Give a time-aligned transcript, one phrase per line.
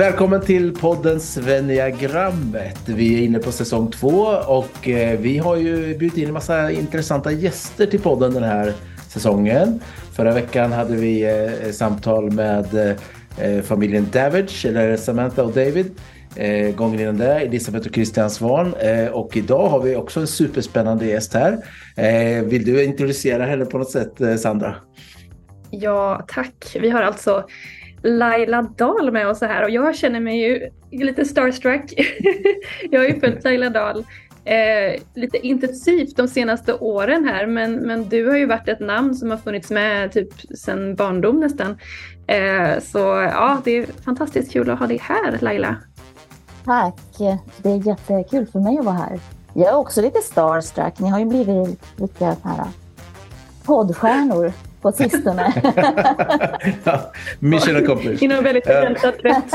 [0.00, 2.88] Välkommen till podden Svenniagrammet.
[2.88, 6.70] Vi är inne på säsong två och eh, vi har ju bjudit in en massa
[6.70, 8.74] intressanta gäster till podden den här
[9.08, 9.80] säsongen.
[10.12, 12.96] Förra veckan hade vi eh, samtal med
[13.38, 15.90] eh, familjen Davidge, eller Samantha och David.
[16.74, 18.74] gången innan det, Elisabeth och Christian Svan.
[19.12, 21.58] och idag har vi också en superspännande gäst här.
[22.42, 24.74] vill du introducera henne på något sätt, Sandra?
[25.70, 26.76] Ja, tack.
[26.80, 27.44] Vi har alltså
[28.02, 31.94] Laila Dahl med oss här och jag känner mig ju lite starstruck.
[32.90, 34.04] jag har ju följt Laila Dahl
[34.44, 39.14] eh, lite intensivt de senaste åren här men, men du har ju varit ett namn
[39.14, 41.78] som har funnits med typ sedan barndom nästan.
[42.26, 45.76] Eh, så ja, det är fantastiskt kul att ha dig här Laila.
[46.64, 47.00] Tack!
[47.62, 49.20] Det är jättekul för mig att vara här.
[49.54, 50.98] Jag är också lite starstruck.
[50.98, 52.66] Ni har ju blivit lite här
[53.64, 55.52] poddstjärnor på sistone.
[56.84, 58.22] ja, mission accomplished.
[58.30, 59.54] Inom väldigt begränsad krets.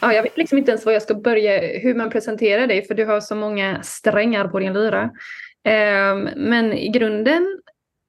[0.00, 2.94] ja, jag vet liksom inte ens var jag ska börja, hur man presenterar dig, för
[2.94, 5.02] du har så många strängar på din lyra.
[5.02, 7.60] Um, men i grunden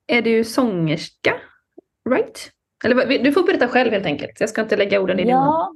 [0.08, 1.34] är du sångerska,
[2.10, 2.52] right?
[2.86, 4.40] Eller du får berätta själv helt enkelt.
[4.40, 5.44] Jag ska inte lägga orden i din mun.
[5.44, 5.74] Ja,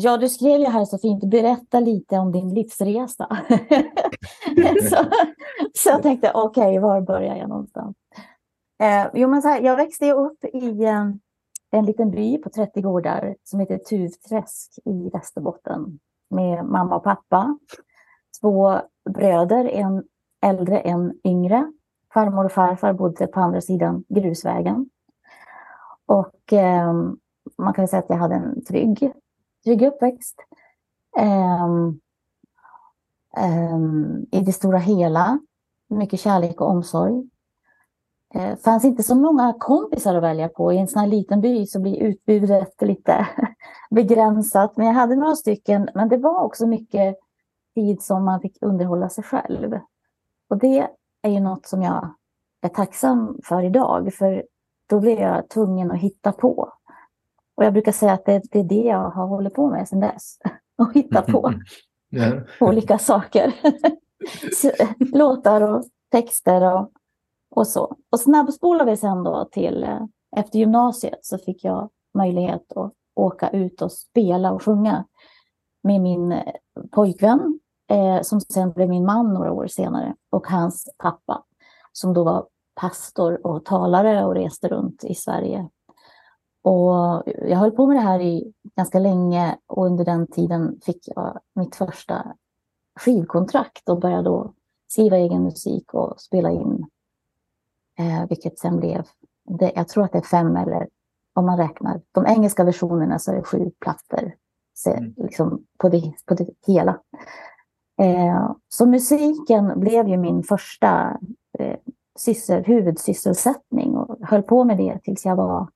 [0.00, 3.26] Ja, du skrev ju här så fint, berätta lite om din livsresa.
[4.90, 4.96] så,
[5.74, 7.96] så jag tänkte, okej, okay, var börjar jag någonstans?
[8.82, 11.20] Eh, jo, men så här, jag växte upp i en,
[11.70, 15.98] en liten by på 30 gårdar som heter Tuvträsk i Västerbotten
[16.30, 17.58] med mamma och pappa.
[18.40, 20.04] Två bröder, en
[20.46, 21.72] äldre, en yngre.
[22.14, 24.90] Farmor och farfar bodde på andra sidan grusvägen.
[26.06, 26.92] Och eh,
[27.58, 29.12] man kan säga att jag hade en trygg
[29.68, 30.36] trygg uppväxt.
[31.18, 32.00] Um,
[33.36, 35.38] um, I det stora hela,
[35.88, 37.28] mycket kärlek och omsorg.
[38.32, 40.72] Det uh, fanns inte så många kompisar att välja på.
[40.72, 43.26] I en sån här liten by så blir utbudet lite
[43.90, 44.76] begränsat.
[44.76, 47.16] Men jag hade några stycken, men det var också mycket
[47.74, 49.78] tid som man fick underhålla sig själv.
[50.50, 50.88] Och det
[51.22, 52.14] är ju något som jag
[52.60, 54.44] är tacksam för idag, för
[54.86, 56.72] då blev jag tvungen att hitta på.
[57.58, 60.00] Och jag brukar säga att det, det är det jag har hållit på med sedan
[60.00, 60.38] dess.
[60.78, 61.52] Och hitta på
[62.16, 62.42] yeah.
[62.60, 63.54] olika saker.
[65.16, 66.90] Låtar och texter och,
[67.50, 67.96] och så.
[68.12, 70.00] Och snabbspolade vi sen då till, eh,
[70.36, 75.04] efter gymnasiet så fick jag möjlighet att åka ut och spela och sjunga
[75.82, 76.52] med min eh,
[76.90, 81.44] pojkvän eh, som sen blev min man några år senare och hans pappa
[81.92, 82.46] som då var
[82.80, 85.68] pastor och talare och reste runt i Sverige
[86.62, 91.08] och jag höll på med det här i ganska länge och under den tiden fick
[91.08, 92.34] jag mitt första
[93.00, 94.52] skivkontrakt och började då
[94.88, 96.86] skriva egen musik och spela in.
[97.98, 99.04] Eh, vilket sen blev,
[99.58, 100.88] det, jag tror att det är fem eller
[101.34, 104.34] om man räknar de engelska versionerna så är det sju plattor
[104.74, 105.14] så, mm.
[105.16, 107.00] liksom, på, det, på det hela.
[108.00, 111.18] Eh, så musiken blev ju min första
[111.58, 111.76] eh,
[112.18, 115.68] syssel, huvudsysselsättning och höll på med det tills jag var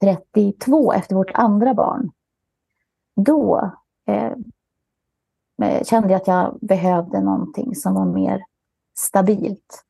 [0.00, 2.10] 32 efter vårt andra barn.
[3.16, 3.70] Då
[4.06, 4.32] eh,
[5.62, 8.44] eh, kände jag att jag behövde någonting som var mer
[8.98, 9.84] stabilt.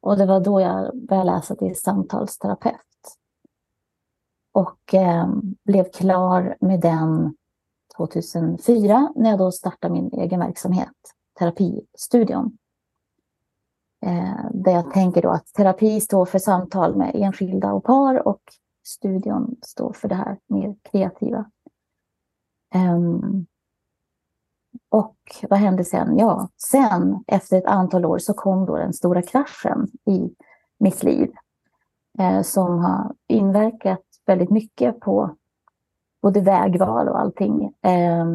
[0.00, 2.76] Och det var då jag började läsa till samtalsterapeut.
[4.52, 5.28] Och eh,
[5.64, 7.36] blev klar med den
[7.96, 10.88] 2004 när jag då startade min egen verksamhet,
[11.38, 12.58] Terapistudion.
[14.06, 18.42] Eh, där jag tänker då att terapi står för samtal med enskilda och par och
[18.82, 21.50] studion står för det här mer kreativa.
[22.74, 23.46] Um,
[24.88, 25.16] och
[25.50, 26.18] vad hände sen?
[26.18, 30.34] Ja, sen efter ett antal år så kom då den stora kraschen i
[30.78, 31.32] mitt liv.
[32.18, 35.36] Eh, som har inverkat väldigt mycket på
[36.22, 37.74] både vägval och allting.
[37.82, 38.26] Eh,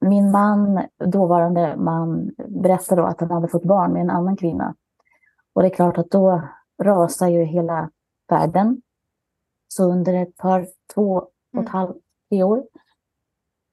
[0.00, 4.74] min man, dåvarande man, berättade då att han hade fått barn med en annan kvinna.
[5.52, 6.42] Och det är klart att då
[6.82, 7.90] rasar ju hela
[8.32, 8.82] världen.
[9.68, 11.66] Så under ett par, två och ett mm.
[11.66, 11.96] halvt,
[12.28, 12.64] tre år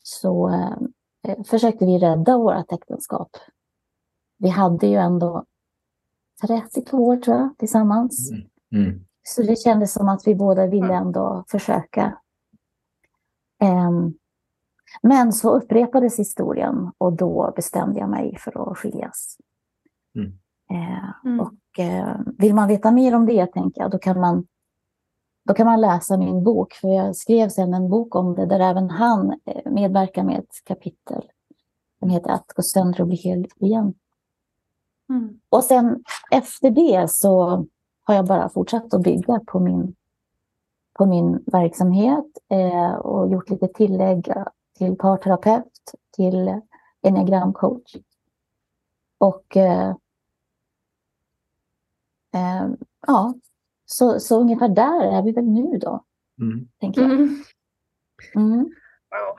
[0.03, 3.29] så eh, försökte vi rädda vårt äktenskap.
[4.37, 5.45] Vi hade ju ändå
[6.47, 8.31] 32 år tror jag tillsammans.
[8.31, 8.49] Mm.
[8.85, 9.05] Mm.
[9.23, 12.17] Så det kändes som att vi båda ville ändå försöka.
[13.63, 14.17] Um,
[15.01, 19.37] men så upprepades historien och då bestämde jag mig för att skiljas.
[20.15, 20.31] Mm.
[20.71, 24.47] Uh, och uh, vill man veta mer om det, tänker jag, då kan man
[25.49, 28.59] då kan man läsa min bok, för jag skrev sen en bok om det där
[28.59, 31.23] även han eh, medverkar med ett kapitel.
[32.01, 33.93] Den heter Att gå sönder och bli hel igen.
[35.09, 35.39] Mm.
[35.49, 37.65] Och sen efter det så
[38.03, 39.95] har jag bara fortsatt att bygga på min,
[40.93, 44.33] på min verksamhet eh, och gjort lite tillägg
[44.77, 46.61] till parterapeut, till
[47.01, 47.95] enneagramcoach.
[49.17, 49.95] Och eh,
[52.33, 52.69] eh,
[53.07, 53.33] ja,
[53.85, 56.05] så, så ungefär där är vi väl nu då,
[56.41, 56.67] mm.
[56.79, 57.11] tänker jag.
[57.11, 57.43] Mm.
[58.35, 58.69] Mm.
[59.09, 59.35] Ja.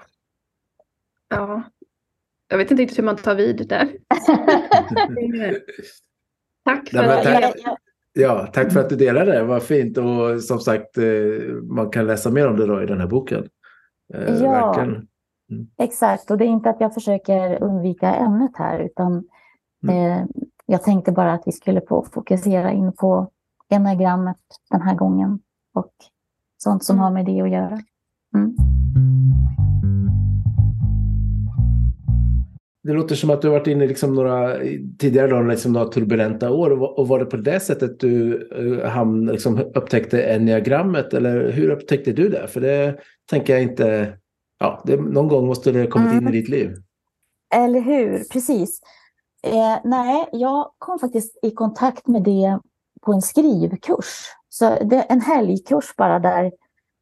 [1.29, 1.63] ja.
[2.49, 3.97] Jag vet inte riktigt hur man tar vid där.
[6.65, 7.77] tack för Nej, tack, att...
[8.13, 9.45] Ja, tack för att du delade det.
[9.45, 9.99] Vad fint.
[9.99, 11.05] Och som sagt, eh,
[11.63, 13.49] man kan läsa mer om det då i den här boken.
[14.15, 15.07] Eh, ja, mm.
[15.79, 16.31] exakt.
[16.31, 19.25] Och det är inte att jag försöker undvika ämnet här, utan
[19.83, 20.13] mm.
[20.13, 20.27] eh,
[20.71, 23.31] jag tänkte bara att vi skulle få fokusera in på
[23.69, 24.37] enagrammet
[24.71, 25.39] den här gången
[25.75, 25.93] och
[26.59, 27.05] sånt som mm.
[27.05, 27.81] har med det att göra.
[28.35, 28.57] Mm.
[32.83, 34.57] Det låter som att du har varit inne i liksom några
[34.99, 36.99] tidigare då, liksom några turbulenta år.
[36.99, 41.15] Och var det på det sättet du uh, hamn, liksom, upptäckte enneagrammet?
[41.15, 42.49] Eller hur upptäckte du det?
[42.49, 42.99] För det
[43.31, 44.17] tänker jag inte...
[44.59, 46.23] Ja, det, någon gång måste det ha kommit mm.
[46.23, 46.77] in i ditt liv.
[47.55, 48.81] Eller hur, precis.
[49.43, 52.59] Eh, nej, jag kom faktiskt i kontakt med det
[53.03, 54.27] på en skrivkurs.
[54.49, 56.53] Så det, en helgkurs bara där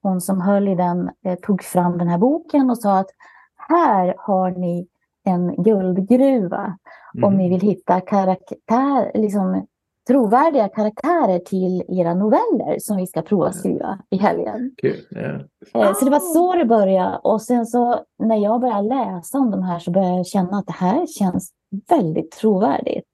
[0.02, 3.10] hon som höll i den eh, tog fram den här boken och sa att
[3.56, 4.88] här har ni
[5.24, 6.78] en guldgruva
[7.14, 7.24] mm.
[7.24, 9.66] om ni vill hitta karaktär, liksom,
[10.08, 14.74] trovärdiga karaktärer till era noveller som vi ska prova skriva i helgen.
[14.80, 15.20] Cool.
[15.20, 15.94] Yeah.
[15.94, 17.18] Så det var så det började.
[17.18, 20.66] Och sen så när jag började läsa om de här så började jag känna att
[20.66, 21.52] det här känns
[21.88, 23.08] väldigt trovärdigt.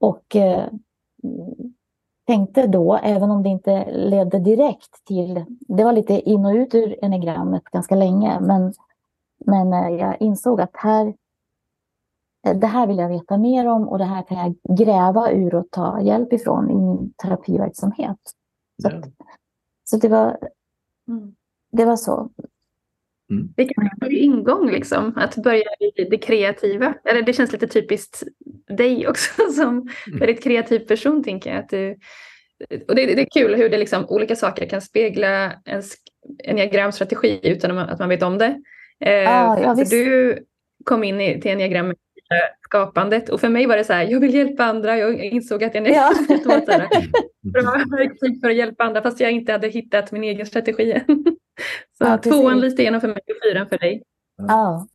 [0.00, 0.64] Och eh,
[2.26, 5.44] tänkte då, även om det inte ledde direkt till...
[5.68, 8.72] Det var lite in och ut ur enegrammet ganska länge, men,
[9.46, 11.14] men eh, jag insåg att här,
[12.52, 15.70] det här vill jag veta mer om och det här kan jag gräva ur och
[15.70, 18.18] ta hjälp ifrån i min terapiverksamhet.
[18.82, 19.02] Så, ja.
[19.84, 20.38] så det, var,
[21.08, 21.34] mm.
[21.72, 22.30] det var så.
[23.30, 23.54] Mm.
[23.56, 25.64] Vilken ingång liksom, att börja
[25.96, 26.94] i det kreativa.
[27.04, 28.22] Eller det känns lite typiskt
[28.68, 30.18] dig också som mm.
[30.18, 31.58] väldigt kreativ person tänker jag.
[31.58, 31.98] Att du,
[32.88, 35.82] och det, det, är kul hur det liksom, olika saker kan spegla en
[36.44, 38.60] enneagramstrategi utan att man vet om det.
[39.00, 40.38] Eh, ah, ja, för du
[40.84, 41.96] kom in i, till enneagrammet
[42.74, 44.98] skapandet och för mig var det så här, jag vill hjälpa andra.
[44.98, 46.12] Jag insåg att jag ja.
[46.44, 46.66] var så
[47.50, 51.02] bra verktyg för att hjälpa andra fast jag inte hade hittat min egen strategi.
[51.98, 54.02] så ja, tvåan lyste igenom för mig och fyran för dig.
[54.36, 54.86] Ja.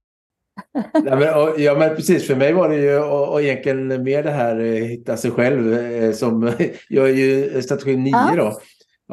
[1.05, 4.23] ja, men, och, ja men precis, för mig var det ju och, och egentligen mer
[4.23, 6.51] det här eh, hitta sig själv eh, som
[6.89, 8.33] jag är ju strategi 9 ja.
[8.37, 8.59] då.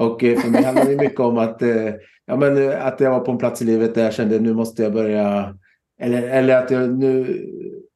[0.03, 1.63] Och eh, för mig handlar det mycket om att,
[2.27, 4.83] ja, men, att jag var på en plats i livet där jag kände nu måste
[4.83, 5.55] jag börja
[6.01, 7.43] eller, eller att jag nu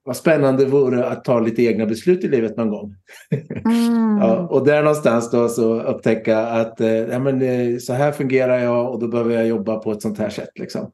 [0.04, 2.94] vad spännande vore att ta lite egna beslut i livet någon gång.
[3.64, 4.18] Mm.
[4.20, 8.58] ja, och där någonstans då så upptäcka att eh, ja, men, eh, så här fungerar
[8.58, 10.58] jag och då behöver jag jobba på ett sånt här sätt.
[10.58, 10.90] Liksom.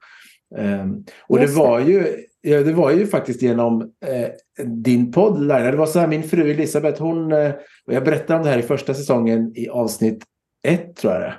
[0.57, 2.07] Um, och det var, ju,
[2.41, 5.71] ja, det var ju faktiskt genom eh, din podd, Laila.
[5.71, 7.51] Det var så här, min fru Elisabeth, hon, eh,
[7.87, 10.25] och jag berättade om det här i första säsongen i avsnitt
[10.67, 11.37] ett tror jag det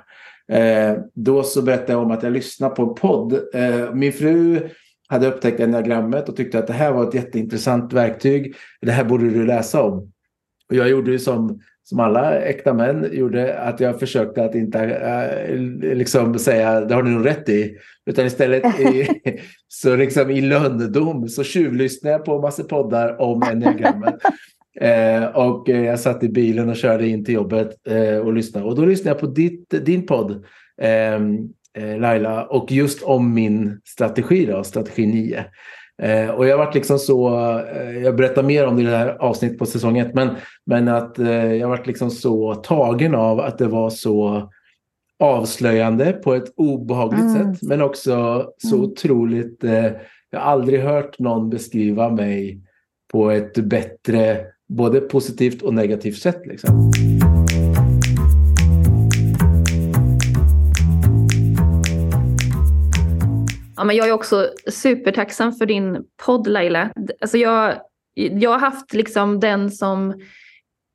[0.48, 3.32] eh, Då så berättade jag om att jag lyssnade på en podd.
[3.54, 4.68] Eh, min fru
[5.08, 8.54] hade upptäckt enneagrammet och tyckte att det här var ett jätteintressant verktyg.
[8.80, 10.12] Det här borde du läsa om.
[10.68, 14.80] Och jag gjorde ju som, som alla äkta män gjorde, att jag försökte att inte
[14.80, 15.56] äh,
[15.96, 17.76] liksom säga det har ni nog rätt i.
[18.06, 19.08] Utan istället i,
[19.68, 24.14] så liksom i lönndom så tjuvlyssnade jag på massa poddar om enneagrammet.
[24.80, 28.66] Eh, och eh, jag satt i bilen och körde in till jobbet eh, och lyssnade.
[28.66, 30.44] Och då lyssnade jag på ditt, din podd.
[31.78, 35.44] Eh, Laila och just om min strategi då, strategi 9.
[36.02, 39.16] Eh, och jag varit liksom så, eh, jag berättar mer om det i det här
[39.20, 40.28] avsnittet på säsong 1, men,
[40.66, 44.48] men att eh, jag varit liksom så tagen av att det var så
[45.18, 47.54] avslöjande på ett obehagligt mm.
[47.54, 48.90] sätt, men också så mm.
[48.90, 49.86] otroligt, eh,
[50.30, 52.60] jag har aldrig hört någon beskriva mig
[53.12, 56.46] på ett bättre, både positivt och negativt sätt.
[56.46, 56.92] Liksom.
[63.78, 66.90] Ja, men jag är också supertacksam för din podd Laila.
[67.20, 67.74] Alltså jag,
[68.14, 70.14] jag har haft liksom den som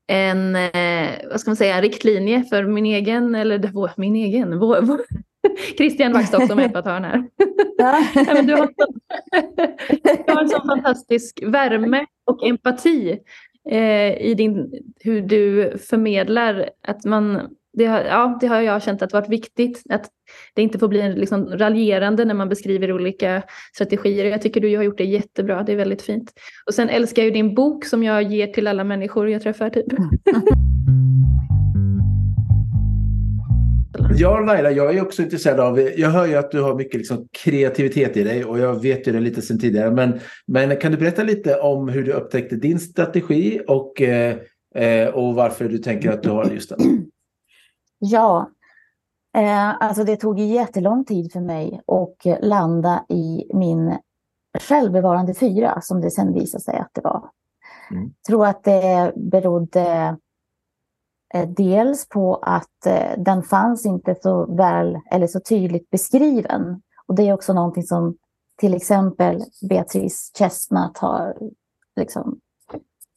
[0.08, 4.82] en eh, vad ska man säga, riktlinje för min egen, eller vår, min egen, vår,
[4.82, 5.02] vår,
[5.78, 7.24] Christian Vaxtock som är epatören här.
[7.78, 8.04] Ja.
[8.34, 8.70] men du, har
[10.26, 13.20] du har en sån fantastisk värme och empati
[13.70, 19.02] eh, i din, hur du förmedlar att man det har, ja, det har jag känt
[19.02, 19.84] att varit viktigt.
[19.90, 20.10] Att
[20.56, 23.44] det inte får bli en liksom raljerande när man beskriver olika
[23.76, 24.26] strategier.
[24.26, 25.64] Jag tycker du har gjort det jättebra.
[25.64, 26.32] Det är väldigt fint.
[26.66, 29.70] Och sen älskar jag ju din bok som jag ger till alla människor jag träffar.
[29.70, 29.86] Typ.
[34.16, 37.28] Ja, Laila, jag är också intresserad av, jag hör ju att du har mycket liksom
[37.44, 39.92] kreativitet i dig och jag vet ju det lite sedan tidigare.
[39.92, 44.36] Men, men kan du berätta lite om hur du upptäckte din strategi och, eh,
[44.76, 47.03] eh och varför du tänker att du har just den?
[48.06, 48.50] Ja,
[49.38, 53.98] eh, alltså det tog jättelång tid för mig att landa i min
[54.60, 57.30] självbevarande fyra som det sen visade sig att det var.
[57.92, 58.04] Mm.
[58.04, 60.18] Jag tror att det berodde
[61.34, 66.82] Eh, dels på att eh, den fanns inte så väl eller så tydligt beskriven.
[67.08, 68.18] Och det är också någonting som
[68.58, 71.38] till exempel Beatrice Chestnut har
[71.96, 72.40] liksom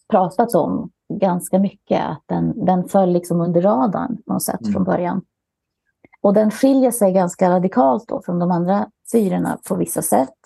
[0.08, 2.00] pratat om ganska mycket.
[2.04, 4.72] Att den, den föll liksom under radarn på något sätt mm.
[4.72, 5.22] från början.
[6.20, 10.38] Och den skiljer sig ganska radikalt då från de andra syrorna på vissa sätt.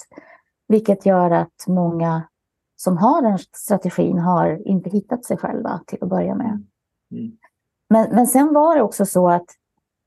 [0.69, 2.23] Vilket gör att många
[2.76, 6.64] som har den strategin har inte hittat sig själva till att börja med.
[7.11, 7.33] Mm.
[7.88, 9.47] Men, men sen var det också så att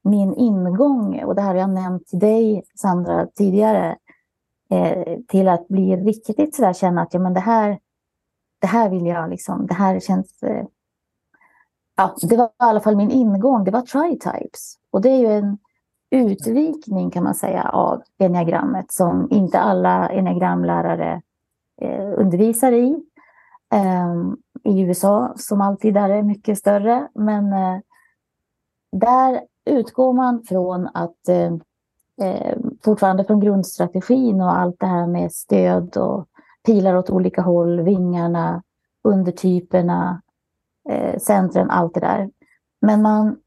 [0.03, 3.97] min ingång, och det här har jag nämnt till dig Sandra tidigare,
[4.71, 7.79] eh, till att bli riktigt sådär känna att ja, men det, här,
[8.63, 10.43] det här vill jag liksom, det här känns...
[10.43, 10.65] Eh,
[11.95, 14.77] ja, det var i alla fall min ingång, det var tri-types.
[14.91, 15.57] Och det är ju en
[16.11, 21.21] utvikning kan man säga av enneagrammet som inte alla enneagramlärare
[21.81, 23.03] eh, undervisar i.
[23.73, 24.13] Eh,
[24.63, 27.07] i USA som alltid där är mycket större.
[27.13, 27.79] Men eh,
[28.91, 31.53] där utgår man från att eh,
[32.29, 36.27] eh, fortfarande från grundstrategin och allt det här med stöd och
[36.65, 38.63] pilar åt olika håll, vingarna,
[39.03, 40.21] undertyperna,
[40.89, 42.29] eh, centren, allt det där.
[42.81, 43.37] Men man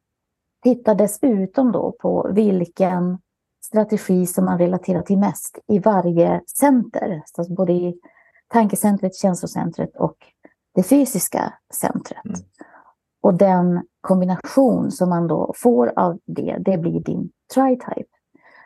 [0.63, 3.19] tittar dessutom då på vilken
[3.65, 7.23] strategi som man relaterar till mest i varje center.
[7.25, 8.01] Så både i
[8.49, 10.17] tankecentret, känslocentret och
[10.75, 12.25] det fysiska centret.
[12.25, 12.41] Mm.
[13.23, 18.11] Och den kombination som man då får av det, det blir din tri-type.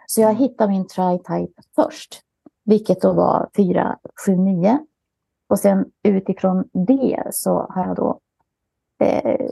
[0.07, 0.42] Så jag mm.
[0.42, 2.21] hittar min tri-type först,
[2.70, 4.78] vilket då var 4, 7, 9.
[5.48, 8.20] Och sen utifrån det så har jag då
[9.00, 9.50] eh,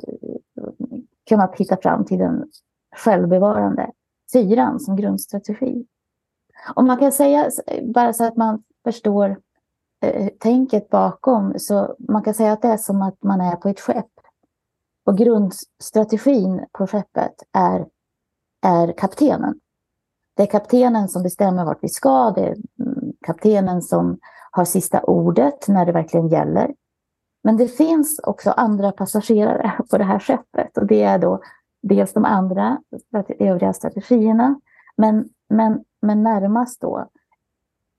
[1.28, 2.50] kunnat hitta fram till den
[2.96, 3.90] självbevarande
[4.32, 5.87] fyran som grundstrategi.
[6.75, 7.50] Och man kan säga,
[7.94, 9.40] bara så att man förstår
[10.04, 11.54] eh, tänket bakom.
[11.58, 14.12] Så man kan säga att det är som att man är på ett skepp.
[15.06, 17.87] Och grundstrategin på skeppet är,
[18.62, 19.60] är kaptenen.
[20.37, 22.30] Det är kaptenen som bestämmer vart vi ska.
[22.30, 22.56] Det är
[23.26, 24.18] kaptenen som
[24.50, 26.75] har sista ordet när det verkligen gäller.
[27.44, 31.40] Men det finns också andra passagerare på det här skeppet och det är då
[31.82, 32.78] dels de andra
[33.38, 34.60] övriga strategierna,
[34.96, 37.08] men, men, men närmast då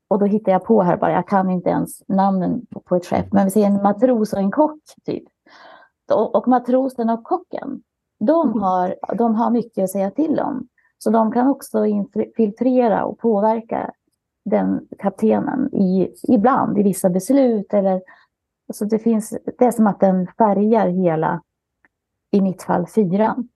[0.10, 3.34] och då hittar jag på här bara, jag kan inte ens namnen på ett skepp,
[3.34, 5.24] men vi ser en matros och en kock typ.
[6.12, 7.82] Och, matrosen och kocken,
[8.20, 8.62] de mm.
[8.62, 10.68] har, de har mycket att säga till om.
[10.98, 13.92] Så de kan också infiltrera och påverka
[14.50, 17.74] den kaptenen i, ibland i vissa beslut.
[17.74, 18.02] Eller,
[18.68, 21.42] alltså det, finns, det är som att den färgar hela,
[22.32, 23.48] i mitt fall, fyran.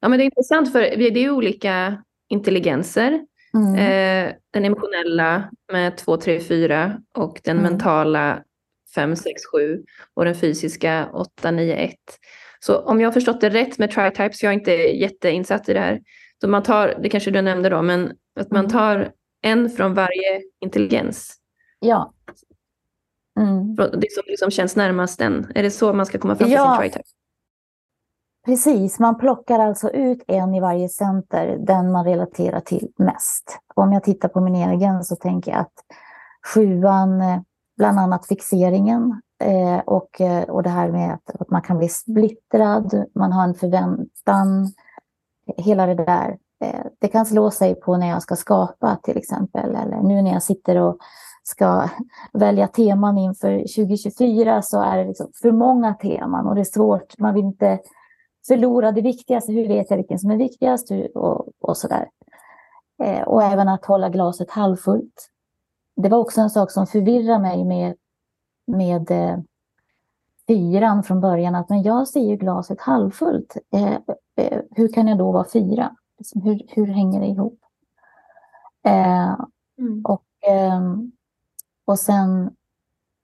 [0.00, 3.20] Ja, men det är intressant för det är olika intelligenser.
[3.54, 3.74] Mm.
[3.74, 7.72] Eh, den emotionella med 2, 3, 4 och den mm.
[7.72, 8.42] mentala
[8.94, 11.94] 5, 6, 7 och den fysiska 8, 9, 1.
[12.60, 15.80] Så om jag har förstått det rätt med tri-types, jag är inte jätteinsatt i det
[15.80, 16.00] här,
[16.40, 18.70] så man tar, det kanske du nämnde då, men att man mm.
[18.70, 19.12] tar
[19.42, 21.36] en från varje intelligens.
[21.80, 22.12] Ja.
[23.40, 23.74] Mm.
[23.74, 25.52] Det som liksom känns närmast den.
[25.54, 26.76] Är det så man ska komma fram till ja.
[26.80, 27.08] sin tri-type?
[28.46, 33.58] Precis, man plockar alltså ut en i varje center, den man relaterar till mest.
[33.74, 35.72] Om jag tittar på min egen så tänker jag att
[36.54, 37.40] sjuan, eh,
[37.76, 41.88] bland annat fixeringen eh, och, eh, och det här med att, att man kan bli
[41.88, 44.72] splittrad, man har en förväntan,
[45.56, 46.38] hela det där.
[46.64, 50.32] Eh, det kan slå sig på när jag ska skapa till exempel, eller nu när
[50.32, 50.98] jag sitter och
[51.42, 51.88] ska
[52.32, 57.18] välja teman inför 2024 så är det liksom för många teman och det är svårt,
[57.18, 57.78] man vill inte
[58.48, 59.52] förlora det viktigaste.
[59.52, 60.90] Hur vet jag vilken som är viktigast?
[61.14, 62.08] Och, och sådär.
[63.02, 65.30] Eh, och även att hålla glaset halvfullt.
[65.96, 67.94] Det var också en sak som förvirrade mig med,
[68.68, 69.38] med eh,
[70.46, 71.54] fyran från början.
[71.54, 73.56] Att men jag ser ju glaset halvfullt.
[73.72, 73.98] Eh,
[74.36, 75.96] eh, hur kan jag då vara fyra?
[76.18, 77.60] Liksom, hur, hur hänger det ihop?
[78.86, 79.36] Eh,
[79.78, 80.04] mm.
[80.04, 81.12] och, ehm,
[81.84, 82.50] och sen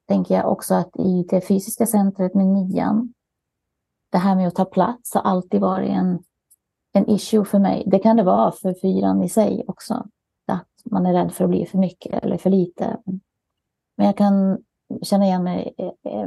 [0.08, 3.14] tänker jag också att i det fysiska centret med nian
[4.14, 6.18] det här med att ta plats har alltid varit en,
[6.92, 7.84] en issue för mig.
[7.86, 10.06] Det kan det vara för fyran i sig också.
[10.46, 12.96] Att man är rädd för att bli för mycket eller för lite.
[13.96, 14.58] Men jag kan
[15.02, 15.74] känna igen mig.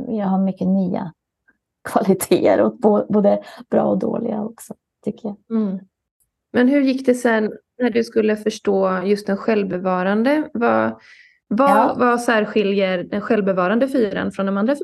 [0.08, 1.14] Jag har mycket nya
[1.90, 2.78] kvaliteter, och
[3.10, 4.74] både bra och dåliga också,
[5.06, 5.58] tycker jag.
[5.58, 5.80] Mm.
[6.54, 10.50] Men hur gick det sen när du skulle förstå just den självbevarande?
[10.54, 11.00] Vad,
[11.48, 11.96] vad, ja.
[11.98, 14.76] vad särskiljer den självbevarande fyran från de andra?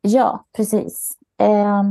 [0.00, 1.12] Ja, precis.
[1.40, 1.82] Eh,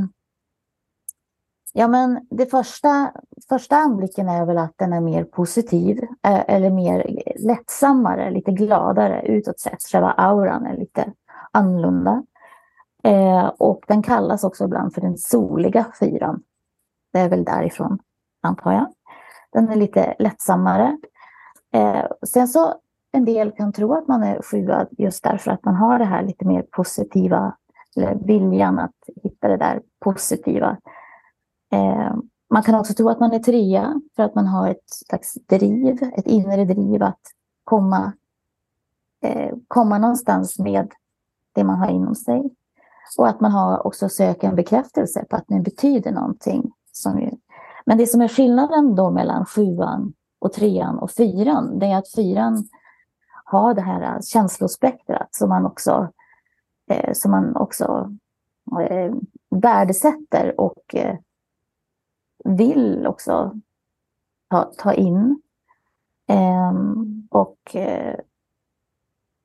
[1.76, 3.12] ja, men det första,
[3.48, 9.22] första anblicken är väl att den är mer positiv eh, eller mer lättsammare, lite gladare
[9.26, 9.82] utåt sett.
[9.92, 11.12] Själva auran är lite
[11.52, 12.22] annorlunda.
[13.02, 16.42] Eh, och den kallas också ibland för den soliga fyran.
[17.12, 17.98] Det är väl därifrån,
[18.42, 18.86] antar jag.
[19.52, 20.98] Den är lite lättsammare.
[21.74, 22.74] Eh, sen så
[23.12, 26.22] en del kan tro att man är sjuad just därför att man har det här
[26.22, 27.56] lite mer positiva,
[27.96, 30.76] eller viljan att hitta det där positiva.
[31.72, 32.16] Eh,
[32.50, 36.02] man kan också tro att man är trea för att man har ett slags driv,
[36.02, 37.20] ett inre driv att
[37.64, 38.12] komma,
[39.22, 40.92] eh, komma någonstans med
[41.52, 42.50] det man har inom sig.
[43.18, 46.72] Och att man har också söker en bekräftelse på att det betyder någonting.
[46.92, 47.30] Som ju...
[47.86, 52.12] Men det som är skillnaden då mellan sjuan och trean och fyran, det är att
[52.14, 52.68] fyran
[53.44, 56.08] har det här känslospektrat som man också,
[56.90, 58.12] eh, som man också
[58.80, 59.14] eh,
[59.50, 61.16] värdesätter och eh,
[62.46, 63.60] vill också
[64.50, 65.42] ta, ta in.
[66.28, 68.16] Ehm, och, eh,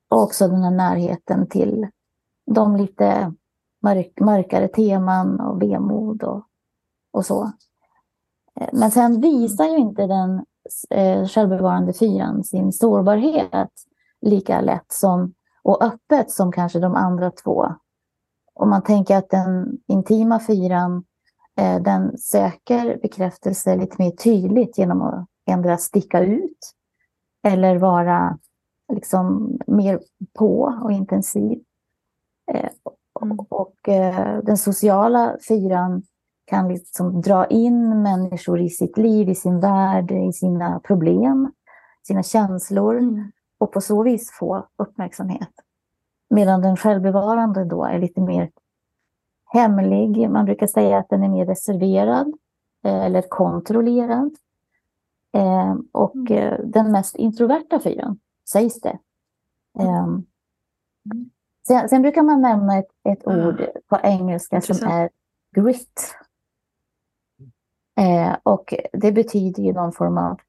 [0.10, 1.88] och också den här närheten till
[2.46, 3.34] de lite
[3.84, 6.44] mörk, mörkare teman och vemod och,
[7.12, 7.52] och så.
[8.60, 10.46] Eh, men sen visar ju inte den
[10.90, 13.72] eh, självbevarande fyran sin sårbarhet
[14.22, 17.76] lika lätt som, och öppet som kanske de andra två.
[18.54, 21.04] Om man tänker att den intima fyran
[21.56, 26.58] den söker bekräftelse lite mer tydligt genom att ändra sticka ut
[27.48, 28.38] eller vara
[28.94, 30.00] liksom mer
[30.40, 31.60] på och intensiv.
[32.52, 32.70] Eh,
[33.22, 33.40] mm.
[33.40, 36.04] Och eh, den sociala fyran
[36.46, 41.52] kan liksom dra in människor i sitt liv, i sin värld, i sina problem,
[42.08, 42.98] sina känslor.
[42.98, 45.50] Mm och på så vis få uppmärksamhet.
[46.30, 48.52] Medan den självbevarande då är lite mer
[49.54, 50.30] hemlig.
[50.30, 52.34] Man brukar säga att den är mer reserverad
[52.86, 54.36] eh, eller kontrollerad.
[55.34, 56.34] Eh, och mm.
[56.34, 59.00] eh, den mest introverta fyran, sägs det.
[59.80, 60.26] Mm.
[61.68, 63.48] Sen, sen, brukar man nämna ett, ett mm.
[63.48, 64.80] ord på engelska Intressant.
[64.80, 65.10] som är
[65.56, 66.16] grit.
[68.44, 70.40] och det betyder ju någon form av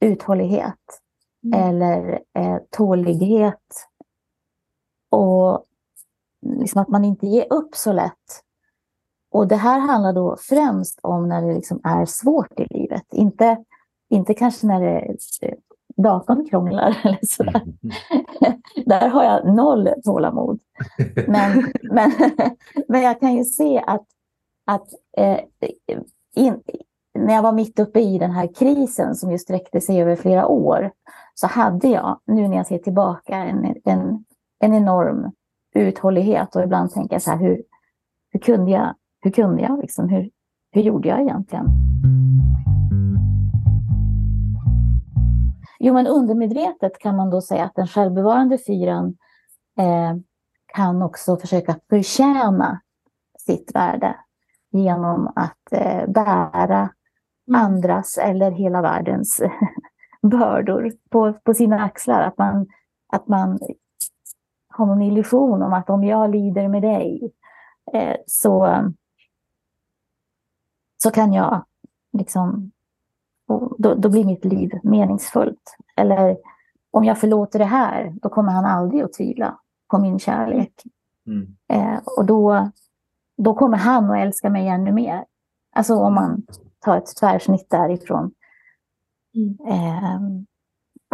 [0.00, 1.02] uthållighet.
[1.44, 1.60] Mm.
[1.60, 3.88] eller eh, tålighet.
[5.10, 5.66] Och
[6.40, 8.44] liksom att man inte ger upp så lätt.
[9.32, 13.06] Och det här handlar då främst om när det liksom är svårt i livet.
[13.12, 13.64] Inte,
[14.10, 15.16] inte kanske när det,
[15.96, 17.62] datorn krånglar eller sådär.
[17.62, 18.60] Mm.
[18.86, 20.60] Där har jag noll tålamod.
[21.26, 22.12] Men, men,
[22.88, 24.06] men jag kan ju se att,
[24.66, 25.40] att eh,
[26.36, 26.60] in,
[27.18, 30.46] när jag var mitt uppe i den här krisen som ju sträckte sig över flera
[30.46, 30.90] år,
[31.34, 34.24] så hade jag, nu när jag ser tillbaka, en, en,
[34.60, 35.30] en enorm
[35.74, 36.56] uthållighet.
[36.56, 37.62] Och ibland tänker jag så här, hur,
[38.32, 38.94] hur kunde jag?
[39.22, 39.78] Hur kunde jag?
[39.78, 40.30] Liksom, hur,
[40.70, 41.66] hur gjorde jag egentligen?
[45.78, 49.16] Jo, men undermedvetet kan man då säga att den självbevarande fyran
[49.78, 50.16] eh,
[50.74, 52.80] kan också försöka förtjäna
[53.38, 54.16] sitt värde
[54.70, 56.90] genom att eh, bära
[57.48, 57.60] mm.
[57.60, 59.42] andras eller hela världens
[60.22, 62.20] bördor på, på sina axlar.
[62.20, 62.66] Att man,
[63.12, 63.58] att man
[64.68, 67.32] har någon illusion om att om jag lider med dig
[67.92, 68.84] eh, så,
[71.02, 71.64] så kan jag
[72.12, 72.70] liksom,
[73.78, 75.76] då, då blir mitt liv meningsfullt.
[75.96, 76.36] Eller
[76.90, 79.58] om jag förlåter det här, då kommer han aldrig att tvivla
[79.90, 80.72] på min kärlek.
[81.26, 81.56] Mm.
[81.68, 82.70] Eh, och då,
[83.36, 85.24] då kommer han att älska mig ännu mer.
[85.76, 86.42] Alltså om man
[86.78, 88.32] tar ett tvärsnitt därifrån.
[89.34, 89.56] Mm.
[89.68, 90.20] Eh,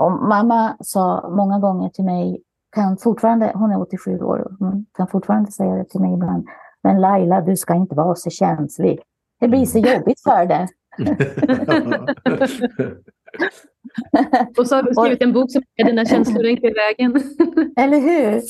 [0.04, 5.08] och mamma sa många gånger till mig, kan fortfarande, hon är 87 år, hon kan
[5.08, 6.46] fortfarande säga det till mig ibland,
[6.82, 9.00] men Laila, du ska inte vara så känslig.
[9.40, 10.68] Det blir så jobbigt för dig.
[14.58, 17.22] och så har du skrivit en bok som är Dina känslor är i vägen.
[17.76, 18.42] Eller hur?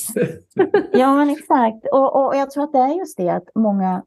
[0.92, 1.86] Ja, men exakt.
[1.92, 4.02] Och, och jag tror att det är just det att många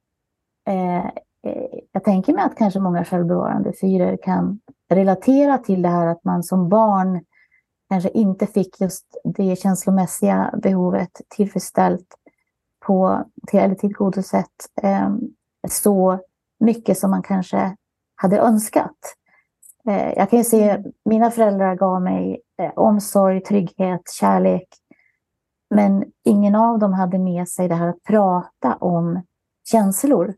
[0.68, 1.12] eh,
[1.48, 6.24] Eh, jag tänker mig att kanske många självbevarande fyror kan relatera till det här att
[6.24, 7.26] man som barn
[7.90, 12.08] kanske inte fick just det känslomässiga behovet tillfredsställt
[12.80, 14.48] på, till, eller tillgodosett
[14.82, 15.10] eh,
[15.70, 16.20] så
[16.62, 17.76] mycket som man kanske
[18.16, 18.98] hade önskat.
[19.88, 24.68] Eh, jag kan ju se, mina föräldrar gav mig eh, omsorg, trygghet, kärlek
[25.76, 29.22] men ingen av dem hade med sig det här att prata om
[29.72, 30.34] känslor.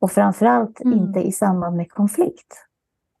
[0.00, 0.98] Och framförallt mm.
[0.98, 2.54] inte i samband med konflikt.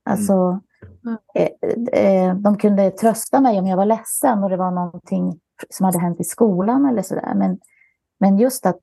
[0.04, 0.60] Alltså,
[1.04, 1.78] mm.
[1.92, 5.98] eh, de kunde trösta mig om jag var ledsen och det var någonting som hade
[5.98, 7.34] hänt i skolan eller sådär.
[7.34, 7.58] Men,
[8.20, 8.80] men just att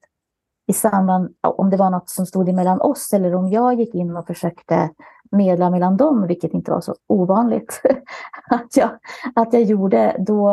[0.68, 4.18] i samband, om det var något som stod emellan oss eller om jag gick in
[4.18, 4.90] och försökte
[5.32, 7.82] medla mellan dem, vilket inte var så ovanligt
[8.50, 8.90] att, jag,
[9.36, 10.52] att jag gjorde, då,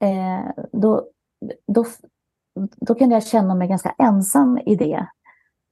[0.00, 1.06] eh, då,
[1.66, 1.84] då,
[2.76, 5.06] då kunde jag känna mig ganska ensam i det.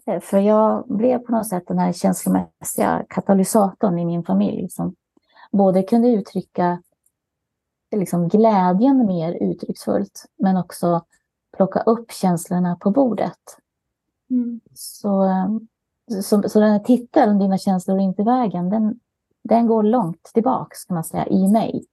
[0.07, 4.95] Eh, för jag blev på något sätt den här känslomässiga katalysatorn i min familj som
[5.53, 6.83] både kunde uttrycka
[7.97, 11.05] liksom glädjen mer uttrycksfullt men också
[11.61, 13.39] plocka upp känslorna på bordet.
[14.31, 14.61] Mm.
[14.75, 15.29] Så,
[16.23, 19.01] så, så den här titeln, Dina känslor är inte vägen, den,
[19.45, 21.85] den går långt tillbaks kan man säga i mig.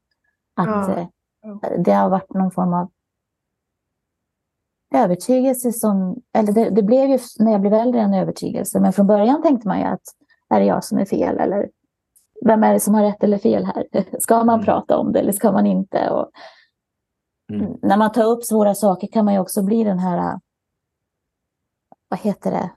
[0.56, 0.99] Att ja.
[0.99, 2.91] Eh, det har varit någon form av
[4.95, 9.08] övertygelse som, eller det, det, blev ju när jag blev äldre en övertygelse, men från
[9.08, 10.03] början tänkte man ju att
[10.49, 11.69] är det jag som är fel eller
[12.45, 13.86] vem är det som har rätt eller fel här?
[14.19, 14.65] Ska man mm.
[14.65, 16.10] prata om det eller ska man inte?
[16.10, 16.32] Och
[17.53, 17.77] mm.
[17.81, 20.39] När man tar upp svåra saker kan man ju också bli den här,
[22.10, 22.69] vad heter det?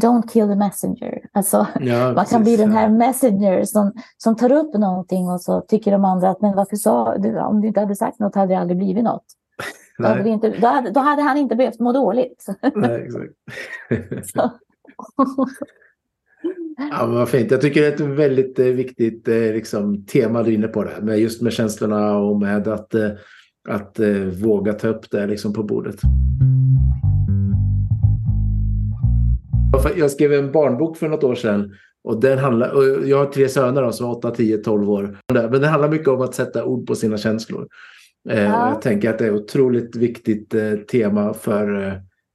[0.00, 1.28] Don't kill the messenger.
[1.32, 5.60] Alltså, ja, man kan bli den här messenger som, som tar upp någonting och så
[5.60, 8.54] tycker de andra att men varför sa du, om du inte hade sagt något hade
[8.54, 9.24] det aldrig blivit något.
[9.98, 12.46] Då hade, inte, då, hade, då hade, han inte behövt må dåligt.
[12.74, 13.08] Nej,
[14.10, 14.54] exakt.
[16.90, 17.50] ja, vad fint.
[17.50, 20.84] Jag tycker det är ett väldigt eh, viktigt eh, liksom, tema du är inne på
[20.84, 22.94] det med just med känslorna och med att,
[23.68, 24.00] eh, att
[24.42, 25.96] våga ta upp det liksom, på bordet.
[29.96, 31.72] Jag skrev en barnbok för något år sedan
[32.04, 35.18] och den handlar, och jag har tre söner som är 8, 10, 12 år.
[35.32, 37.68] Men det handlar mycket om att sätta ord på sina känslor.
[38.28, 38.68] Eh, ja.
[38.68, 41.92] Jag tänker att det är ett otroligt viktigt eh, tema för, eh,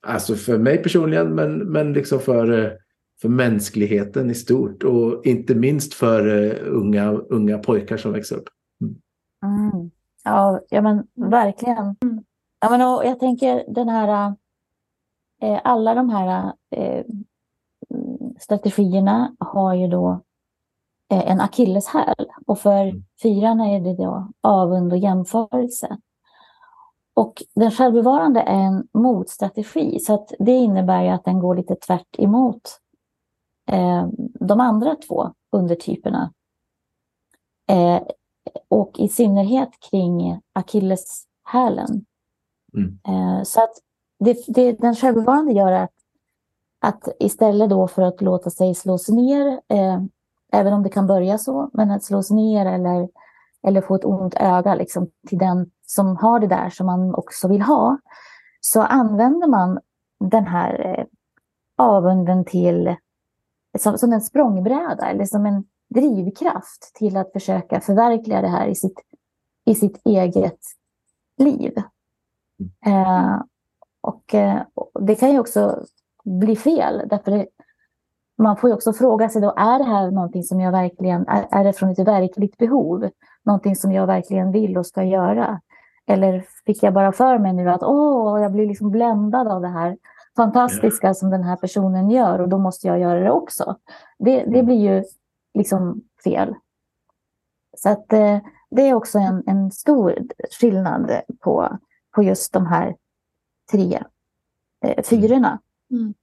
[0.07, 2.73] alltså för mig personligen men, men liksom för,
[3.21, 8.47] för mänskligheten i stort och inte minst för unga, unga pojkar som växer upp.
[8.81, 8.95] Mm.
[9.73, 9.91] Mm.
[10.23, 11.95] Ja, ja, men verkligen.
[12.59, 14.35] Ja, men, och jag tänker den här,
[15.63, 16.53] alla de här
[18.39, 20.21] strategierna har ju då
[21.11, 22.27] Eh, en akilleshäl.
[22.45, 23.03] Och för mm.
[23.21, 25.97] fyrarna är det då avund och jämförelse.
[27.13, 31.75] Och den självbevarande är en motstrategi, så att det innebär ju att den går lite
[31.75, 32.61] tvärt emot
[33.71, 34.07] eh,
[34.39, 36.33] de andra två undertyperna.
[37.69, 38.01] Eh,
[38.67, 42.05] och i synnerhet kring akilleshälen.
[42.73, 42.99] Mm.
[43.07, 43.73] Eh, så att
[44.19, 45.93] det, det, den självbevarande gör att,
[46.79, 50.01] att istället då för att låta sig slås ner eh,
[50.51, 53.09] Även om det kan börja så, men att slås ner eller,
[53.63, 57.47] eller få ett ont öga liksom, till den som har det där som man också
[57.47, 57.97] vill ha,
[58.61, 59.79] så använder man
[60.19, 61.05] den här eh,
[61.77, 62.95] avunden till
[63.79, 68.75] som, som en språngbräda eller som en drivkraft till att försöka förverkliga det här i
[68.75, 68.99] sitt,
[69.65, 70.59] i sitt eget
[71.37, 71.77] liv.
[72.85, 73.41] Eh,
[74.01, 74.61] och, eh,
[74.99, 75.85] det kan ju också
[76.23, 77.47] bli fel, därför det,
[78.37, 81.47] man får ju också fråga sig då, är det här någonting som jag verkligen, är,
[81.51, 83.09] är det från ett verkligt behov?
[83.43, 85.61] Någonting som jag verkligen vill och ska göra?
[86.07, 89.67] Eller fick jag bara för mig nu att åh, jag blir liksom bländad av det
[89.67, 89.97] här
[90.35, 93.75] fantastiska som den här personen gör och då måste jag göra det också.
[94.19, 94.65] Det, det mm.
[94.65, 95.03] blir ju
[95.53, 96.55] liksom fel.
[97.77, 100.15] Så att eh, det är också en, en stor
[100.59, 101.77] skillnad på,
[102.15, 102.95] på just de här
[103.71, 104.03] tre
[104.85, 105.59] eh, fyrorna.
[105.91, 106.01] Mm.
[106.03, 106.13] Mm.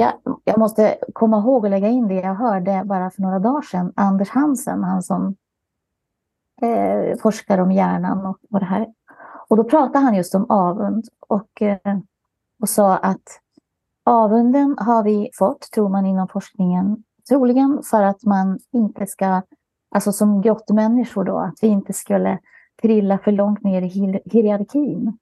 [0.00, 3.62] Jag, jag måste komma ihåg och lägga in det jag hörde bara för några dagar
[3.62, 3.92] sedan.
[3.96, 5.36] Anders Hansen, han som
[6.62, 8.86] eh, forskar om hjärnan och, och det här.
[9.48, 11.98] Och då pratade han just om avund och, eh,
[12.60, 13.40] och sa att
[14.04, 19.42] avunden har vi fått, tror man inom forskningen, troligen för att man inte ska,
[19.94, 22.38] alltså som grottmänniskor då, att vi inte skulle
[22.82, 25.18] trilla för långt ner i hierarkin.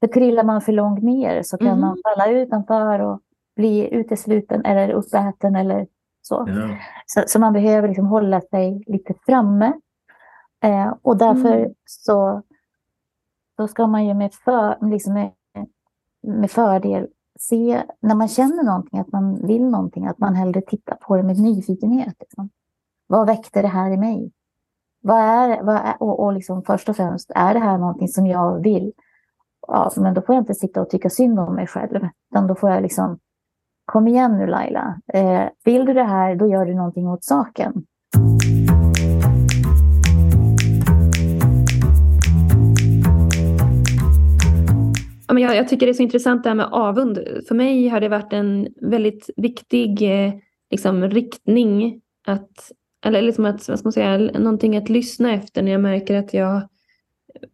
[0.00, 1.80] För trillar man för långt ner så kan mm.
[1.80, 3.20] man falla utanför och
[3.56, 5.86] bli utesluten eller uppäten eller
[6.22, 6.44] så.
[6.48, 6.78] Ja.
[7.06, 7.22] så.
[7.26, 9.72] Så, man behöver liksom hålla sig lite framme.
[10.64, 11.74] Eh, och därför mm.
[11.84, 12.42] så
[13.56, 15.32] då ska man ju med, för, liksom med,
[16.22, 17.08] med fördel
[17.48, 21.22] se, när man känner någonting, att man vill någonting, att man hellre tittar på det
[21.22, 22.16] med nyfikenhet.
[22.20, 22.50] Liksom.
[23.06, 24.32] Vad väckte det här i mig?
[25.02, 28.26] Vad är, vad är, och, och liksom först och främst, är det här någonting som
[28.26, 28.92] jag vill?
[29.66, 32.54] Ja, men då får jag inte sitta och tycka synd om mig själv, utan då
[32.54, 33.18] får jag liksom
[33.84, 35.00] Kom igen nu Laila.
[35.14, 37.84] Eh, vill du det här, då gör du någonting åt saken.
[45.32, 47.18] Ja, men jag, jag, tycker det är så intressant det här med avund.
[47.48, 50.32] För mig har det varit en väldigt viktig eh,
[50.70, 52.72] liksom, riktning att,
[53.04, 56.34] eller liksom att, vad ska man säga, någonting att lyssna efter när jag märker att
[56.34, 56.68] jag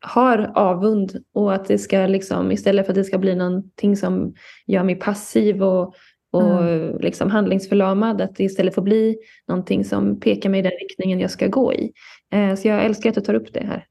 [0.01, 4.35] har avund och att det ska liksom, istället för att det ska bli någonting som
[4.67, 5.95] gör mig passiv och,
[6.33, 6.99] och mm.
[6.99, 11.31] liksom handlingsförlamad, att det istället får bli någonting som pekar mig i den riktningen jag
[11.31, 11.93] ska gå i.
[12.33, 13.87] Eh, så jag älskar att du tar upp det här.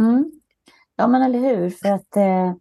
[0.00, 0.32] Mm.
[0.96, 2.54] Ja men eller hur, för att eh,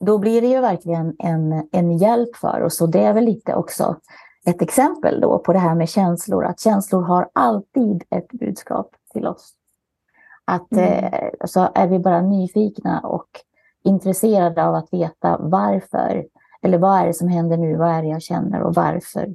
[0.00, 3.54] då blir det ju verkligen en, en hjälp för oss och det är väl lite
[3.54, 3.96] också
[4.46, 9.26] ett exempel då på det här med känslor, att känslor har alltid ett budskap till
[9.26, 9.54] oss.
[10.44, 11.04] Att mm.
[11.04, 13.28] eh, alltså är vi bara nyfikna och
[13.84, 16.26] intresserade av att veta varför,
[16.62, 19.34] eller vad är det som händer nu, vad är det jag känner och varför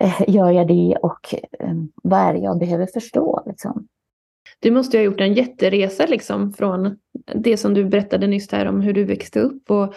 [0.00, 3.42] eh, gör jag det och eh, vad är det jag behöver förstå?
[3.46, 3.88] Liksom.
[4.60, 6.96] Du måste ha gjort en jätteresa liksom från
[7.34, 9.94] det som du berättade nyss här om hur du växte upp och,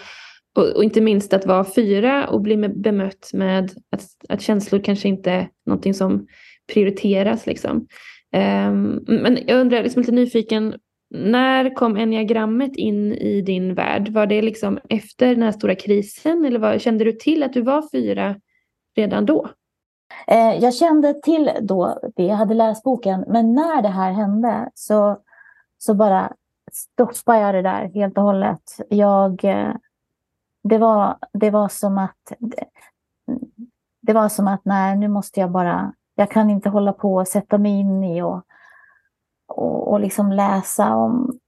[0.56, 5.08] och, och inte minst att vara fyra och bli bemött med att, att känslor kanske
[5.08, 6.28] inte är någonting som
[6.74, 7.46] prioriteras.
[7.46, 7.88] Liksom.
[8.36, 10.76] Um, men jag undrar, liksom lite nyfiken,
[11.12, 14.10] när kom enneagrammet in i din värld?
[14.10, 17.62] Var det liksom efter den här stora krisen eller var, kände du till att du
[17.62, 18.36] var fyra
[18.98, 19.50] redan då?
[20.28, 24.70] Eh, jag kände till då det, jag hade läst boken, men när det här hände
[24.74, 25.18] så,
[25.78, 26.34] så bara
[26.72, 28.62] stoppade jag det där helt och hållet.
[28.90, 29.74] Jag, eh,
[30.64, 32.34] det, var, det var som att
[34.02, 37.28] det var som att nej, nu måste jag bara, jag kan inte hålla på och
[37.28, 38.42] sätta mig in i och,
[39.48, 41.40] och, och liksom läsa om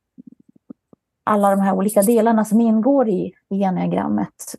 [1.23, 4.55] alla de här olika delarna som ingår i, i enneagrammet.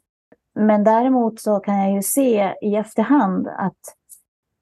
[0.54, 3.96] Men däremot så kan jag ju se i efterhand att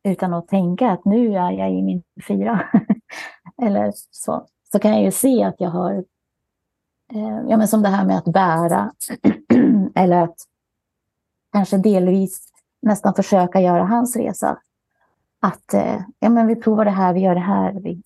[0.03, 2.67] utan att tänka att nu är jag i min fyra.
[3.63, 5.93] Eller så, så kan jag ju se att jag har,
[7.13, 8.93] eh, ja men som det här med att bära.
[9.95, 10.37] eller att
[11.53, 12.49] kanske delvis
[12.83, 14.59] nästan försöka göra hans resa.
[15.41, 17.73] Att eh, ja, men vi provar det här, vi gör det här.
[17.73, 18.03] Vi,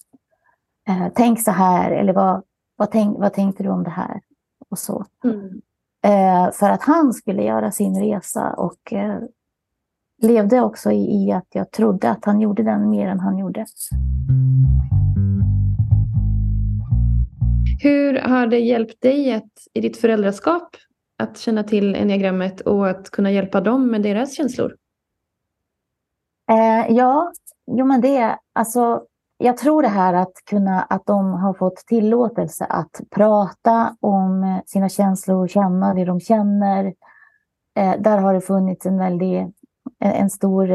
[0.88, 2.42] eh, tänk så här, eller vad,
[2.76, 4.20] vad, tänk, vad tänkte du om det här?
[4.68, 5.04] Och så.
[5.24, 5.60] Mm.
[6.04, 9.18] Eh, för att han skulle göra sin resa och eh,
[10.22, 13.66] levde också i, i, att jag trodde att han gjorde den mer än han gjorde.
[17.82, 20.76] Hur har det hjälpt dig att, i ditt föräldraskap
[21.18, 24.76] att känna till enneagrammet och att kunna hjälpa dem med deras känslor?
[26.50, 27.32] Eh, ja,
[27.66, 29.02] jo men det, alltså
[29.38, 34.58] jag tror det här att kunna, att de har fått tillåtelse att prata om eh,
[34.66, 36.94] sina känslor, och känna det de känner.
[37.76, 39.56] Eh, där har det funnits en väldigt,
[40.00, 40.70] en stor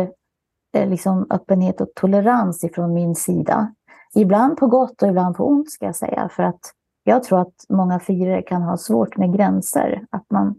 [0.73, 3.73] eh, liksom, öppenhet och tolerans ifrån min sida.
[4.15, 6.29] Ibland på gott och ibland på ont ska jag säga.
[6.29, 6.59] För att
[7.03, 10.05] jag tror att många firare kan ha svårt med gränser.
[10.09, 10.55] Att man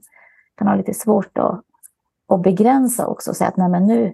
[0.57, 1.65] kan ha lite svårt att,
[2.29, 3.35] att begränsa också.
[3.35, 4.13] Säga att nej men nu,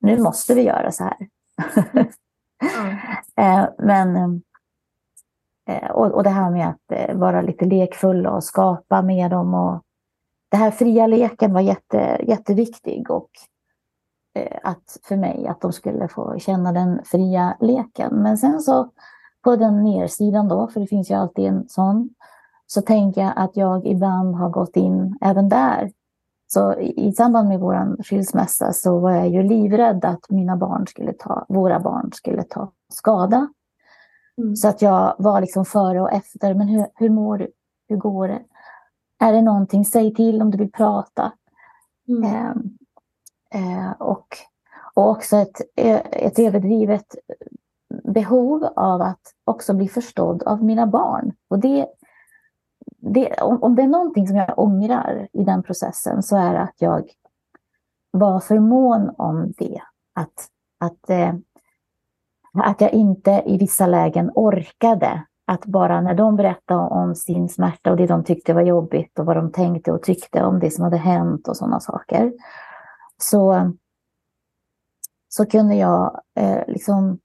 [0.00, 1.16] nu måste vi göra så här.
[2.60, 3.66] mm.
[3.78, 4.42] men,
[5.68, 9.54] eh, och, och det här med att eh, vara lite lekfull och skapa med dem.
[9.54, 9.82] Och,
[10.50, 13.30] det här fria leken var jätte, jätteviktig och
[14.62, 18.22] att för mig att de skulle få känna den fria leken.
[18.22, 18.90] Men sen så
[19.44, 22.10] på den nersidan då, för det finns ju alltid en sån,
[22.66, 25.90] så tänker jag att jag ibland har gått in även där.
[26.50, 31.12] Så i, samband med vår skilsmässa så var jag ju livrädd att mina barn skulle
[31.12, 33.48] ta, våra barn skulle ta skada.
[34.38, 34.56] Mm.
[34.56, 36.54] Så att jag var liksom före och efter.
[36.54, 37.48] Men hur, hur mår du?
[37.88, 38.42] Hur går det?
[39.18, 41.32] Är det någonting, säg till om du vill prata.
[42.08, 42.24] Mm.
[42.24, 42.52] Eh,
[43.62, 44.26] eh, och,
[44.94, 45.60] och också ett,
[46.12, 47.14] ett överdrivet
[48.04, 51.32] behov av att också bli förstådd av mina barn.
[51.48, 51.86] Och det,
[53.00, 56.60] det, om, om det är någonting som jag ångrar i den processen så är det
[56.60, 57.10] att jag
[58.10, 59.80] var för mån om det.
[60.14, 60.48] Att,
[60.80, 61.34] att, eh,
[62.52, 67.90] att jag inte i vissa lägen orkade att bara när de berättade om sin smärta
[67.90, 70.84] och det de tyckte var jobbigt och vad de tänkte och tyckte om det som
[70.84, 72.32] hade hänt och sådana saker.
[73.18, 73.72] Så,
[75.28, 77.18] så kunde jag eh, liksom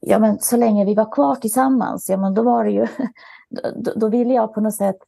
[0.00, 2.86] Ja, men så länge vi var kvar tillsammans, ja, men då var det ju...
[3.76, 4.98] Då, då ville jag på något sätt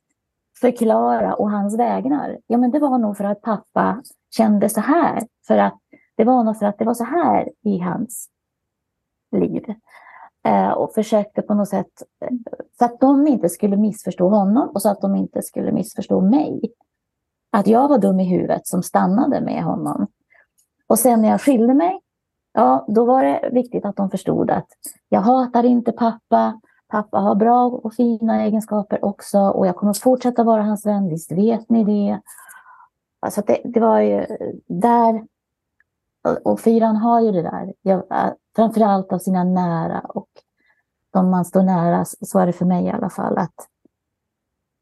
[0.61, 2.39] förklara och hans vägnar.
[2.47, 4.03] Ja, men det var nog för att pappa
[4.37, 5.27] kände så här.
[5.47, 5.79] För att
[6.17, 8.29] det var nog för att det var så här i hans
[9.37, 9.65] liv.
[10.47, 12.31] Eh, och försökte på något sätt, eh,
[12.79, 16.61] så att de inte skulle missförstå honom och så att de inte skulle missförstå mig.
[17.53, 20.07] Att jag var dum i huvudet som stannade med honom.
[20.87, 22.01] Och sen när jag skilde mig,
[22.53, 24.69] ja, då var det viktigt att de förstod att
[25.09, 30.45] jag hatar inte pappa, pappa har bra och fina egenskaper också och jag kommer fortsätta
[30.45, 32.21] vara hans vän, visst vet ni det.
[33.21, 34.27] Alltså det, det var ju
[34.67, 35.27] där,
[36.45, 38.03] och fyran har ju det där, jag,
[38.57, 40.29] framförallt av sina nära och
[41.13, 43.69] de man står nära, så är det för mig i alla fall, att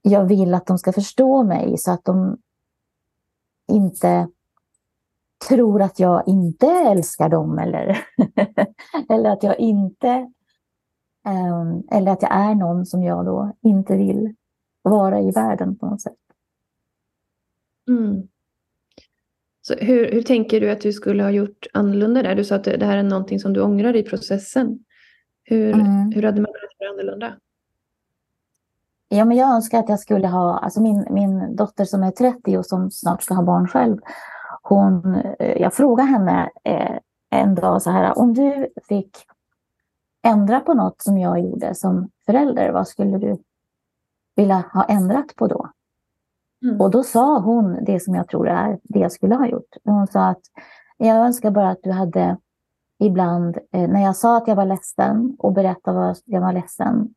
[0.02, 2.38] jag vill att de ska förstå mig så att de
[3.68, 4.28] inte
[5.48, 8.06] tror att jag inte älskar dem eller,
[9.08, 10.32] eller att jag inte
[11.92, 14.34] eller att jag är någon som jag då inte vill
[14.82, 16.16] vara i världen på något sätt.
[17.88, 18.28] Mm.
[19.62, 22.34] Så hur, hur tänker du att du skulle ha gjort annorlunda där?
[22.34, 24.78] Du sa att det här är någonting som du ångrar i processen.
[25.44, 26.12] Hur, mm.
[26.14, 27.34] hur hade man kunnat göra annorlunda?
[29.08, 32.58] Ja, men jag önskar att jag skulle ha, alltså min, min dotter som är 30
[32.58, 33.98] och som snart ska ha barn själv,
[34.62, 36.98] hon, eh, jag frågade henne eh,
[37.30, 39.10] en dag så här, om du fick
[40.24, 43.36] ändra på något som jag gjorde som förälder, vad skulle du
[44.36, 45.70] vilja ha ändrat på då?
[46.64, 46.80] Mm.
[46.80, 49.76] Och då sa hon det som jag tror är det jag skulle ha gjort.
[49.84, 50.42] Hon sa att
[50.96, 52.36] jag önskar bara att du hade
[52.98, 57.14] ibland, eh, när jag sa att jag var ledsen och berättade vad jag var ledsen,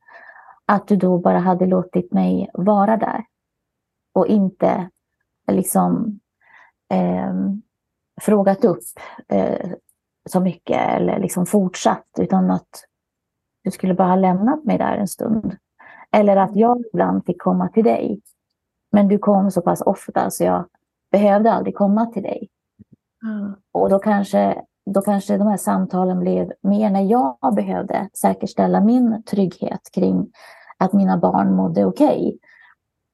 [0.65, 3.25] att du då bara hade låtit mig vara där.
[4.13, 4.89] Och inte
[5.51, 6.19] liksom
[6.89, 7.33] eh,
[8.21, 8.79] frågat upp
[9.27, 9.71] eh,
[10.29, 12.83] så mycket eller liksom fortsatt, utan att
[13.67, 15.57] du skulle bara ha lämnat mig där en stund.
[16.11, 18.21] Eller att jag ibland fick komma till dig.
[18.91, 20.65] Men du kom så pass ofta så jag
[21.11, 22.49] behövde aldrig komma till dig.
[23.23, 23.55] Mm.
[23.71, 29.23] Och då kanske, då kanske de här samtalen blev mer när jag behövde säkerställa min
[29.23, 30.31] trygghet kring
[30.77, 32.07] att mina barn mådde okej.
[32.07, 32.39] Okay,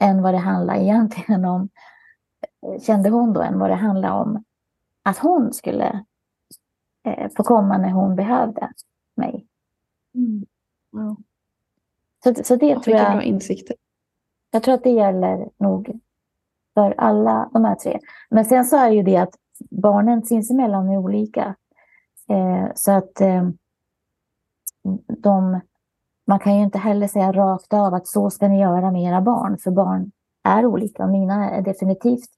[0.10, 1.70] än vad det handlade egentligen om,
[2.82, 4.44] kände hon då, än vad det handlade om
[5.04, 6.06] att hon skulle
[7.08, 8.70] eh, få komma när hon behövde
[9.18, 9.48] mig.
[10.16, 10.46] Mm.
[10.92, 11.18] Ja.
[12.24, 13.12] Så, så det ja, tror jag...
[13.12, 13.76] bra insikter.
[14.52, 16.00] Jag tror att det gäller nog
[16.74, 18.00] för alla de här tre.
[18.30, 19.36] Men sen så är det ju det att
[19.70, 21.56] barnen sinsemellan är olika.
[22.30, 23.50] Eh, så att eh,
[25.18, 25.60] de,
[26.28, 29.22] man kan ju inte heller säga rakt av att så ska ni göra med era
[29.22, 30.12] barn, för barn
[30.44, 31.08] är olika.
[31.08, 32.30] Mina är definitivt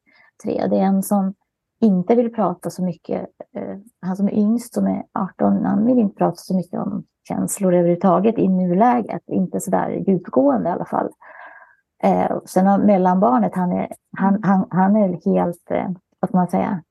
[0.43, 0.67] tre.
[0.67, 1.33] Det är en som
[1.81, 5.99] inte vill prata så mycket, eh, han som är yngst som är 18, han vill
[5.99, 10.85] inte prata så mycket om känslor överhuvudtaget i nuläget, inte så där djupgående i alla
[10.85, 11.09] fall.
[12.03, 16.47] Eh, sen har mellanbarnet, han är, han, han, han är helt, eh, vad ska man
[16.47, 16.81] säga,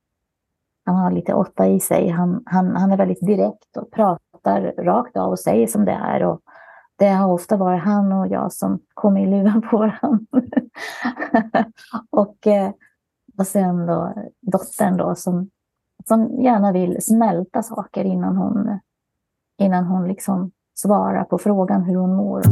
[0.84, 2.08] han har lite åtta i sig.
[2.08, 6.22] Han, han, han är väldigt direkt och pratar rakt av och säger som det är.
[6.22, 6.40] Och
[6.96, 10.26] det har ofta varit han och jag som kommer i luven på varandra.
[12.10, 12.70] och, eh,
[13.38, 15.50] och sen då dottern då som,
[16.08, 18.78] som gärna vill smälta saker innan hon
[19.58, 22.42] innan hon liksom svarar på frågan hur hon mår.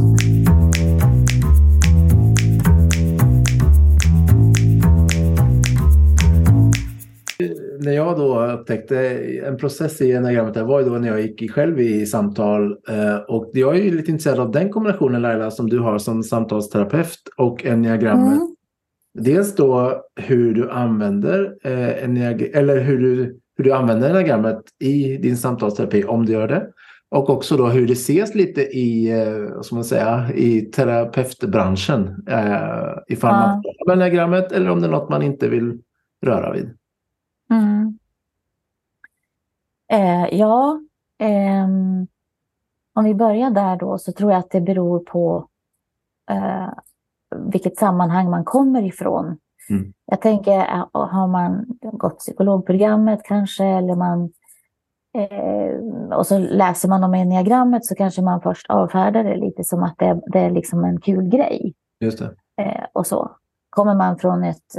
[7.84, 8.98] När jag då upptäckte
[9.46, 12.76] en process i enagrammet, det var ju då när jag gick själv i samtal.
[12.88, 16.22] Eh, och jag är ju lite intresserad av den kombinationen Laila som du har som
[16.22, 18.36] samtalsterapeut och enneagrammet.
[18.36, 18.56] Mm.
[19.18, 22.04] Dels då hur du använder eh,
[22.58, 26.66] eller hur du, hur du använder enneagrammet i din samtalsterapi om du gör det.
[27.12, 32.24] Och också då hur det ses lite i, eh, vad ska man säga, i terapeutbranschen.
[32.28, 33.46] Eh, ifall ja.
[33.46, 35.78] man får enneagrammet eller om det är något man inte vill
[36.22, 36.76] röra vid.
[37.50, 37.98] Mm.
[39.92, 40.80] Eh, ja,
[41.18, 41.64] eh,
[42.94, 45.48] om vi börjar där då så tror jag att det beror på
[46.30, 46.68] eh,
[47.36, 49.38] vilket sammanhang man kommer ifrån.
[49.70, 49.92] Mm.
[50.06, 54.32] Jag tänker, eh, har man gått psykologprogrammet kanske eller man
[55.14, 59.82] Eh, och så läser man om enneagrammet så kanske man först avfärdar det lite som
[59.82, 61.74] att det, det är liksom en kul grej.
[62.00, 62.34] Just det.
[62.62, 63.30] Eh, och så.
[63.70, 64.76] Kommer man från ett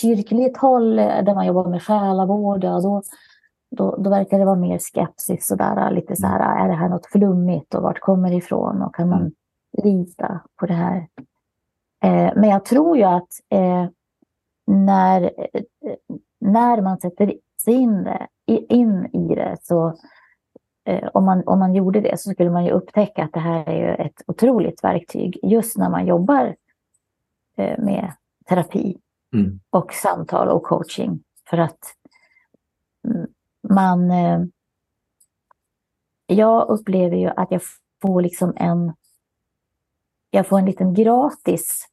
[0.00, 3.02] kyrkligt håll eh, där man jobbar med själavård, ja, då,
[3.70, 5.46] då, då verkar det vara mer skepsis.
[5.46, 8.94] Sådär, lite så här, är det här något flummigt och vart kommer det ifrån och
[8.94, 9.32] kan man mm.
[9.82, 10.96] lita på det här?
[12.04, 13.86] Eh, men jag tror ju att eh,
[14.66, 15.62] när, eh,
[16.40, 19.98] när man sätter sig in det in i det så
[20.84, 23.68] eh, om, man, om man gjorde det så skulle man ju upptäcka att det här
[23.68, 26.56] är ett otroligt verktyg just när man jobbar
[27.56, 28.12] eh, med
[28.48, 29.00] terapi
[29.34, 29.60] mm.
[29.70, 31.22] och samtal och coaching.
[31.50, 31.78] För att
[33.08, 33.26] mm,
[33.68, 34.10] man...
[34.10, 34.40] Eh,
[36.28, 37.60] jag upplever ju att jag
[38.02, 38.92] får liksom en...
[40.30, 41.86] Jag får en liten gratis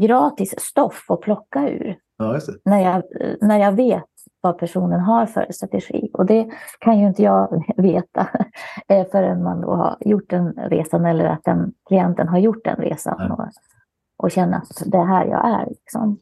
[0.00, 1.98] gratis stoff att plocka ur.
[2.16, 3.02] Ja, när, jag,
[3.40, 4.04] när jag vet
[4.40, 6.10] vad personen har för strategi.
[6.12, 8.28] Och det kan ju inte jag veta
[8.88, 12.76] eh, förrän man då har gjort den resan eller att den klienten har gjort den
[12.76, 13.48] resan och,
[14.16, 15.66] och känner att det är här jag är.
[15.66, 16.18] Liksom.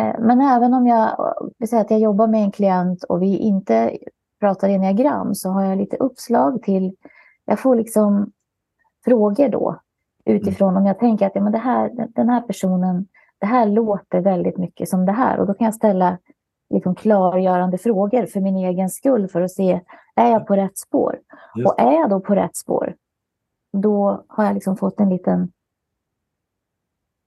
[0.00, 1.34] Eh, men även om jag,
[1.68, 3.98] säga att jag jobbar med en klient och vi inte
[4.40, 6.96] pratar enneagram så har jag lite uppslag till,
[7.44, 8.32] jag får liksom
[9.04, 9.80] frågor då
[10.24, 13.06] utifrån om jag tänker att ja, men det här, den här personen,
[13.38, 16.18] det här låter väldigt mycket som det här och då kan jag ställa
[16.70, 19.80] liksom klargörande frågor för min egen skull för att se,
[20.14, 21.20] är jag på rätt spår?
[21.54, 21.68] Just.
[21.68, 22.94] Och är jag då på rätt spår,
[23.72, 25.52] då har jag liksom fått en liten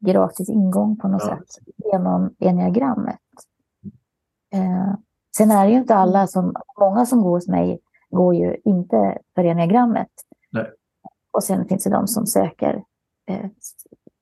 [0.06, 1.38] gratis ingång på något ja.
[1.38, 3.20] sätt genom enneagrammet.
[4.54, 4.94] Eh,
[5.38, 7.80] sen är det ju inte alla som, många som går hos mig
[8.10, 10.12] går ju inte för enneagrammet.
[10.52, 10.72] Nej.
[11.36, 12.84] Och sen finns det de som söker
[13.32, 13.46] eh,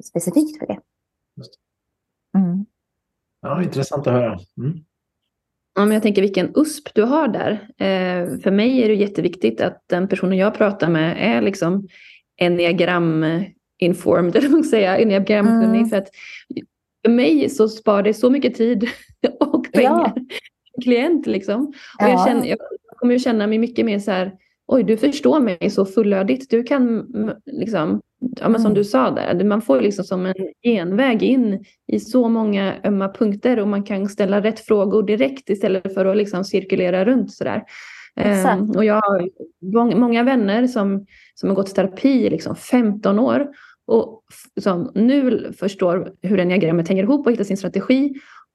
[0.03, 0.79] specifikt för det.
[2.37, 2.65] Mm.
[3.41, 4.39] Ja, intressant att höra.
[4.57, 4.77] Mm.
[5.75, 7.51] Ja, men jag tänker vilken USP du har där.
[7.77, 11.87] Eh, för mig är det jätteviktigt att den personen jag pratar med är liksom
[12.41, 13.25] enneagram
[13.79, 15.79] informed, eller vad man säga, enneagramkunnig.
[15.79, 15.89] Mm.
[15.89, 16.09] För att
[17.05, 18.89] för mig så sparar det så mycket tid
[19.39, 20.13] och pengar.
[20.15, 20.25] Ja.
[20.83, 21.67] Klient liksom.
[21.67, 22.09] Och ja.
[22.09, 22.57] jag, känner, jag
[22.97, 24.31] kommer att känna mig mycket mer så här,
[24.67, 26.49] oj du förstår mig så fullödigt.
[26.49, 27.05] Du kan
[27.45, 28.73] liksom, ja, men som mm.
[28.73, 30.33] du sa där, man får liksom som en
[30.63, 35.93] genväg in i så många ömma punkter och man kan ställa rätt frågor direkt istället
[35.93, 37.63] för att liksom cirkulera runt sådär.
[38.55, 39.29] Um, och jag har
[39.95, 41.05] många vänner som,
[41.35, 43.47] som har gått i terapi i liksom 15 år
[43.85, 44.23] och
[44.61, 48.13] som nu förstår hur enneagrammet hänger ihop och hittar sin strategi.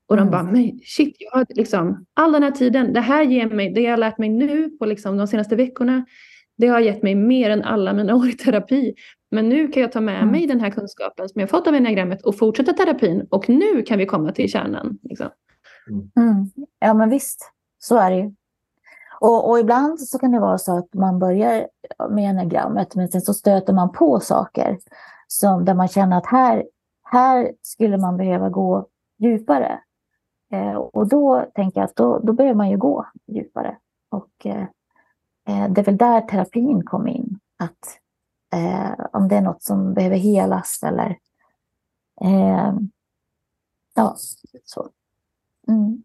[0.08, 0.30] Och de mm.
[0.32, 3.80] bara, men shit, jag har liksom, all den här tiden, det här ger mig, det
[3.80, 6.04] jag har lärt mig nu på liksom de senaste veckorna,
[6.58, 8.94] det har gett mig mer än alla mina år i terapi.
[9.30, 10.32] Men nu kan jag ta med mm.
[10.32, 13.26] mig den här kunskapen som jag fått av enneagrammet och fortsätta terapin.
[13.30, 14.98] Och nu kan vi komma till kärnan.
[15.02, 15.28] Liksom.
[15.90, 16.10] Mm.
[16.16, 16.50] mm.
[16.78, 18.32] Ja, men visst, så är det ju.
[19.20, 21.68] Och, och, ibland så kan det vara så att man börjar
[22.10, 24.78] med enneagrammet, men sen så stöter man på saker
[25.26, 26.64] som, där man känner att här,
[27.02, 28.88] här skulle man behöva gå
[29.18, 29.80] djupare.
[30.52, 33.76] Eh, och då tänker jag att då, då behöver man ju gå djupare.
[34.08, 34.66] Och eh,
[35.48, 37.38] eh, det är väl där terapin kom in.
[37.56, 37.98] Att
[38.52, 41.18] eh, om det är något som behöver helas eller
[42.20, 42.74] eh,
[43.94, 44.16] ja,
[44.64, 44.88] så.
[45.68, 46.02] Mm.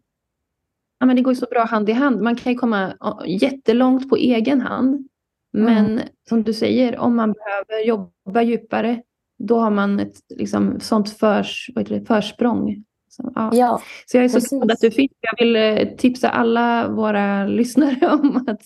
[0.98, 2.20] Ja, men det går ju så bra hand i hand.
[2.20, 2.94] Man kan ju komma
[3.26, 5.08] jättelångt på egen hand.
[5.52, 6.08] Men mm.
[6.28, 9.02] som du säger, om man behöver jobba djupare
[9.38, 12.84] då har man ett liksom, sånt förs, vad det, försprång.
[13.16, 13.50] Så, ja.
[13.52, 13.80] ja.
[14.06, 14.50] så jag är så precis.
[14.50, 15.12] glad att du finns.
[15.20, 18.60] Jag vill eh, tipsa alla våra lyssnare om att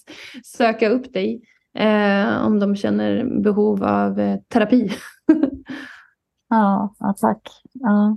[0.45, 1.43] söka upp dig
[1.79, 4.91] eh, om de känner behov av eh, terapi.
[6.51, 7.43] ja, ja, tack.
[7.73, 8.17] Ja.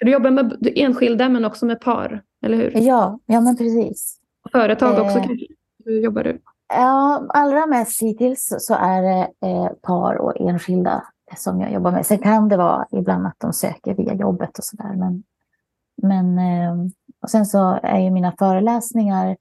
[0.00, 2.72] du jobbar med enskilda men också med par, eller hur?
[2.74, 4.18] Ja, ja men precis.
[4.52, 5.46] Företag också eh, kanske?
[5.84, 6.40] Hur jobbar du?
[6.68, 11.02] Ja, allra mest hittills så är det eh, par och enskilda
[11.36, 12.06] som jag jobbar med.
[12.06, 14.94] Sen kan det vara ibland att de söker via jobbet och sådär.
[14.96, 15.22] Men,
[16.02, 16.74] men eh,
[17.22, 19.36] och sen så är ju mina föreläsningar,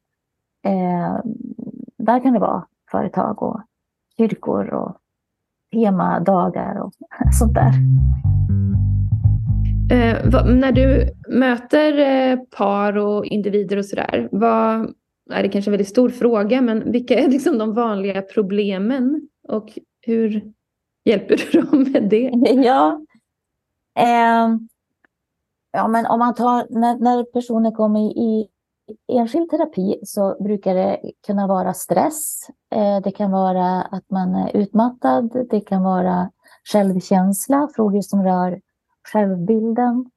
[0.66, 1.20] eh,
[1.98, 3.62] där kan det vara företag och
[4.18, 4.98] kyrkor och
[5.72, 6.94] temadagar och
[7.40, 7.74] sånt där.
[9.92, 14.94] Eh, vad, när du möter eh, par och individer och sådär, vad
[15.32, 19.70] är det kanske en väldigt stor fråga, men vilka är liksom de vanliga problemen och
[20.02, 20.54] hur
[21.06, 22.32] Hjälper du dem med det?
[22.66, 23.06] Ja.
[24.00, 24.58] Eh,
[25.72, 28.48] ja, men om man tar när, när personer kommer i
[29.08, 32.50] enskild terapi så brukar det kunna vara stress.
[32.72, 35.48] Eh, det kan vara att man är utmattad.
[35.50, 36.32] Det kan vara
[36.72, 38.62] självkänsla, frågor som rör
[39.12, 40.12] självbilden.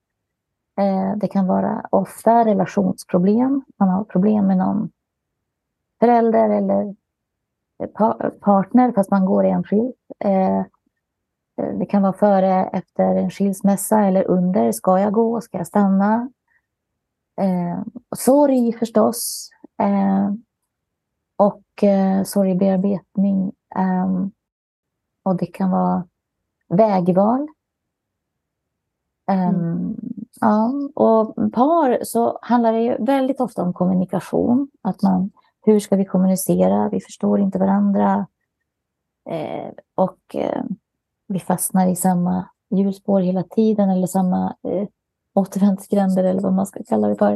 [0.80, 3.64] Eh, det kan vara ofta relationsproblem.
[3.78, 4.90] Man har problem med någon
[6.00, 6.94] förälder eller
[8.40, 9.96] partner fast man går enskilt.
[10.24, 10.62] Eh,
[11.59, 14.72] Eh, Eh, det kan vara före, efter en skilsmässa eller under.
[14.72, 15.40] Ska jag gå?
[15.40, 16.30] Ska jag stanna?
[17.40, 17.82] Eh,
[18.16, 19.50] sorg förstås.
[19.82, 20.32] Eh,
[21.36, 23.52] och eh, sorgbearbetning.
[23.76, 24.26] Eh,
[25.22, 26.07] och det kan vara
[26.68, 27.48] vägval.
[29.30, 29.96] Eh, mm.
[30.40, 34.70] Ja, och par så handlar det ju väldigt ofta om kommunikation.
[34.82, 35.30] Att man,
[35.62, 36.88] hur ska vi kommunicera?
[36.88, 38.26] Vi förstår inte varandra.
[39.30, 40.36] Eh, och
[41.26, 44.88] vi fastnar i samma hjulspår hela tiden eller samma eh,
[45.34, 47.32] återvändsgränder eller vad man ska kalla det för.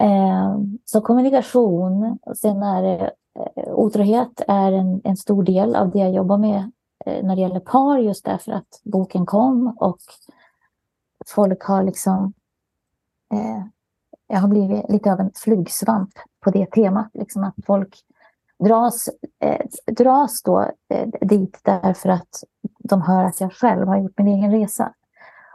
[0.00, 5.90] Eh, så kommunikation, och sen är det eh, otrohet är en, en stor del av
[5.90, 6.72] det jag jobbar med
[7.06, 9.98] eh, när det gäller par just därför att boken kom och
[11.26, 12.32] folk har liksom
[13.32, 13.64] eh,
[14.32, 16.10] jag har blivit lite av en flugsvamp
[16.40, 17.10] på det temat.
[17.14, 17.98] Liksom att folk
[18.64, 19.08] dras,
[19.40, 22.44] eh, dras då eh, dit därför att
[22.78, 24.94] de hör att jag själv har gjort min egen resa.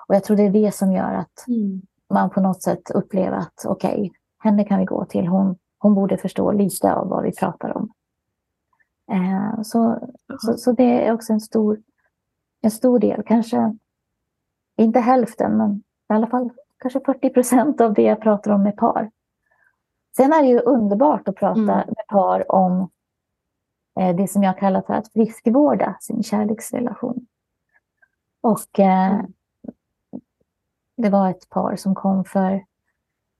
[0.07, 1.81] Och jag tror det är det som gör att mm.
[2.09, 5.27] man på något sätt upplever att okej, okay, henne kan vi gå till.
[5.27, 7.89] Hon, hon borde förstå lite av vad vi pratar om.
[9.11, 9.99] Eh, så,
[10.39, 11.79] så, så, det är också en stor,
[12.61, 13.77] en stor del, kanske
[14.77, 16.49] inte hälften, men i alla fall
[16.79, 19.11] kanske 40 procent av det jag pratar om med par.
[20.17, 21.87] Sen är det ju underbart att prata mm.
[21.87, 22.89] med par om
[23.97, 27.27] det som jag kallar för att friskvårda sin kärleksrelation.
[28.41, 29.25] Och eh, mm.
[30.97, 32.63] det var ett par som kom för,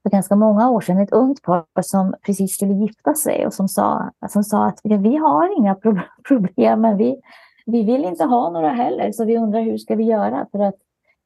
[0.04, 3.68] för ganska många år sedan, ett ungt par som precis skulle gifta sig och som
[3.68, 7.22] sa, som sa att ja, vi har inga pro problem, men vi,
[7.66, 10.76] vi vill inte ha några heller, så vi undrar hur ska vi göra för att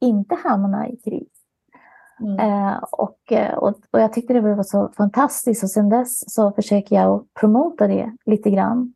[0.01, 1.27] inte hamna i kris.
[2.21, 2.39] Mm.
[2.39, 6.51] Eh, och, eh, och, och jag tyckte det var så fantastiskt och sen dess så
[6.51, 8.93] försöker jag att promota det lite grann.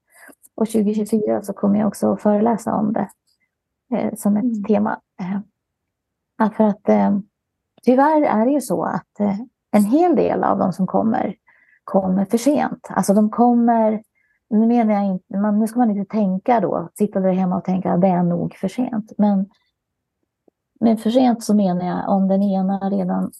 [0.55, 3.09] Och 2024 så kommer jag också att föreläsa om det
[3.93, 4.63] eh, som ett mm.
[4.63, 4.99] tema.
[5.21, 7.17] Eh, för att eh,
[7.83, 9.39] tyvärr är det ju så att eh,
[9.71, 11.35] en hel del av de som kommer
[11.83, 12.87] kommer för sent.
[12.89, 14.03] Alltså de kommer,
[14.49, 17.63] nu menar jag inte, man, nu ska man inte tänka då, sitta där hemma och
[17.63, 19.11] tänka att det är nog för sent.
[19.17, 19.49] Men
[20.79, 23.31] med för sent så menar jag om den ena redan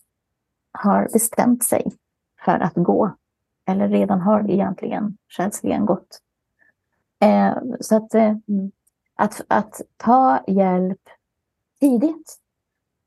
[0.72, 1.92] har bestämt sig
[2.46, 3.16] för att gå.
[3.68, 6.20] Eller redan har egentligen själsligen gått.
[7.20, 8.34] Eh, så att, eh,
[9.16, 11.02] att, att ta hjälp
[11.80, 12.42] tidigt.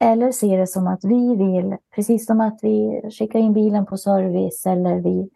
[0.01, 3.97] Eller se det som att vi vill, precis som att vi skickar in bilen på
[3.97, 5.31] service eller vi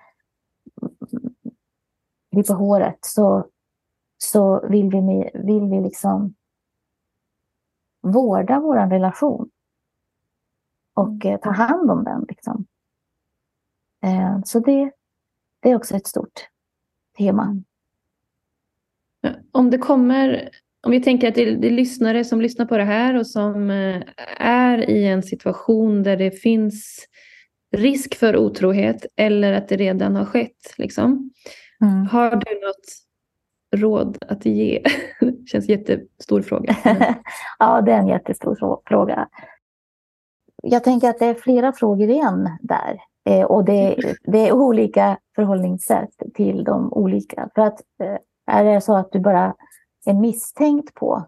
[2.32, 3.48] vi på håret så,
[4.18, 6.34] så vill vi, vill vi liksom
[8.00, 9.50] vårda vår relation.
[10.94, 12.26] Och eh, ta hand om den.
[12.28, 12.66] Liksom.
[14.02, 14.92] Eh, så det,
[15.60, 16.48] det är också ett stort
[17.18, 17.62] tema.
[19.52, 20.48] Om det kommer,
[20.86, 23.26] om vi tänker att det är, det är lyssnare som lyssnar på det här och
[23.26, 24.02] som eh,
[24.38, 27.06] är i en situation där det finns
[27.76, 30.74] risk för otrohet eller att det redan har skett.
[30.78, 31.30] Liksom.
[31.82, 32.06] Mm.
[32.06, 33.02] Har du något
[33.76, 34.82] råd att ge?
[35.20, 36.76] Det känns jättestor fråga.
[37.58, 39.28] ja, det är en jättestor fråga.
[40.62, 42.98] Jag tänker att det är flera frågor igen där.
[43.28, 47.48] Eh, och det, det, är olika förhållningssätt till de olika.
[47.54, 48.16] För att eh,
[48.52, 49.54] är det så att du bara
[50.06, 51.26] är misstänkt på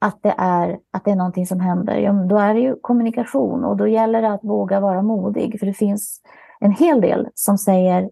[0.00, 3.64] att det är, att det är någonting som händer, ja, då är det ju kommunikation
[3.64, 5.58] och då gäller det att våga vara modig.
[5.58, 6.20] För det finns
[6.60, 8.10] en hel del som säger,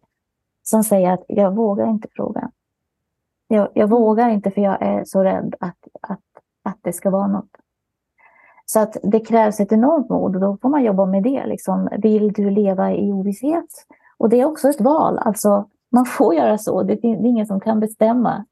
[0.62, 2.50] som säger att jag vågar inte fråga.
[3.48, 6.20] Jag, jag vågar inte för jag är så rädd att, att,
[6.62, 7.50] att det ska vara något.
[8.64, 11.46] Så att det krävs ett enormt mod och då får man jobba med det.
[11.46, 11.88] Liksom.
[11.98, 13.86] Vill du leva i ovisshet?
[14.18, 15.18] Och det är också ett val.
[15.18, 16.82] Alltså, man får göra så.
[16.82, 18.44] Det är ingen som kan bestämma.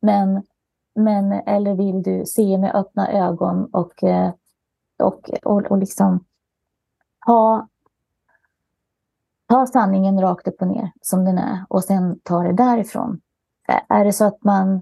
[0.00, 0.42] Men,
[0.94, 4.32] men eller vill du se med öppna ögon och, eh,
[4.98, 6.24] och, och, och liksom
[7.26, 7.68] ha,
[9.48, 13.20] ta sanningen rakt upp och ner som den är och sen ta det därifrån.
[13.88, 14.74] Är det så att man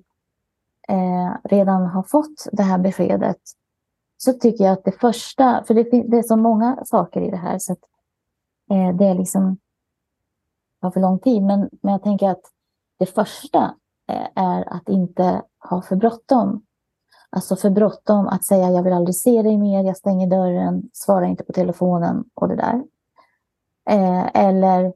[0.88, 3.40] eh, redan har fått det här beskedet
[4.16, 7.36] så tycker jag att det första, för det, det är så många saker i det
[7.36, 7.82] här så att
[8.70, 9.58] eh, det är liksom
[10.80, 11.42] tar för lång tid.
[11.42, 12.42] Men, men jag tänker att
[12.98, 13.74] det första
[14.08, 16.62] eh, är att inte ha för bråttom.
[17.30, 21.26] Alltså för bråttom att säga jag vill aldrig se dig mer, jag stänger dörren, svarar
[21.26, 22.82] inte på telefonen och det där.
[23.90, 24.92] Eh, eller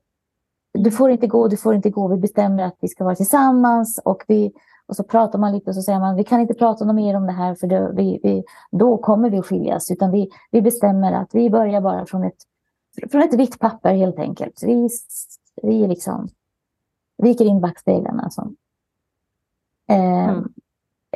[0.75, 4.01] du får inte gå, du får inte gå, vi bestämmer att vi ska vara tillsammans
[4.05, 4.53] och, vi,
[4.87, 7.17] och så pratar man lite och så säger man vi kan inte prata något mer
[7.17, 10.63] om det här för då, vi, vi, då kommer vi att skiljas utan vi, vi
[10.63, 12.39] bestämmer att vi börjar bara från ett,
[13.11, 14.63] från ett vitt papper helt enkelt.
[14.63, 14.89] Vi,
[15.63, 16.29] vi liksom
[17.19, 18.53] viker in backspegeln alltså.
[19.89, 20.53] Eh, mm.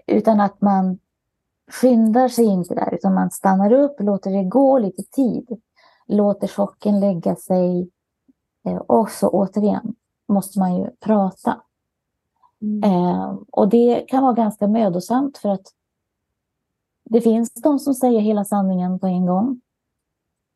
[0.06, 0.98] Utan att man
[1.70, 5.60] skyndar sig inte där utan man stannar upp, låter det gå lite tid,
[6.06, 7.90] låter chocken lägga sig
[8.66, 9.94] Eh, och så återigen
[10.28, 11.62] måste man ju prata.
[12.62, 12.84] Mm.
[12.84, 15.66] Eh, och det kan vara ganska mödosamt för att
[17.04, 19.60] det finns de som säger hela sanningen på en gång.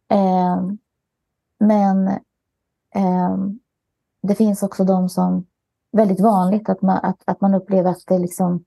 [0.09, 0.63] Eh,
[1.59, 2.09] men
[2.95, 3.37] eh,
[4.23, 5.47] det finns också de som,
[5.93, 8.65] väldigt vanligt att man, att, att man upplever att det liksom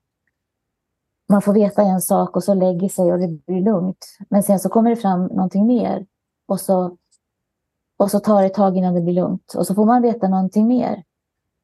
[1.28, 4.06] man får veta en sak och så lägger sig och det blir lugnt.
[4.30, 6.06] Men sen så kommer det fram någonting mer
[6.46, 6.96] och så
[7.96, 9.54] och så tar det ett tag innan det blir lugnt.
[9.56, 11.04] Och så får man veta någonting mer.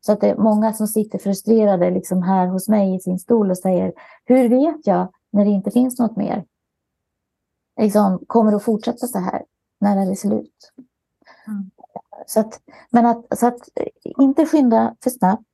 [0.01, 3.51] Så att det är många som sitter frustrerade liksom här hos mig i sin stol
[3.51, 3.93] och säger
[4.25, 6.45] Hur vet jag när det inte finns något mer?
[7.81, 9.43] Liksom, kommer det att fortsätta så här?
[9.81, 10.73] När är det slut?
[11.47, 11.71] Mm.
[12.31, 12.61] Så att,
[12.91, 13.87] men att, så att eh,
[14.19, 15.47] inte skynda för snabbt.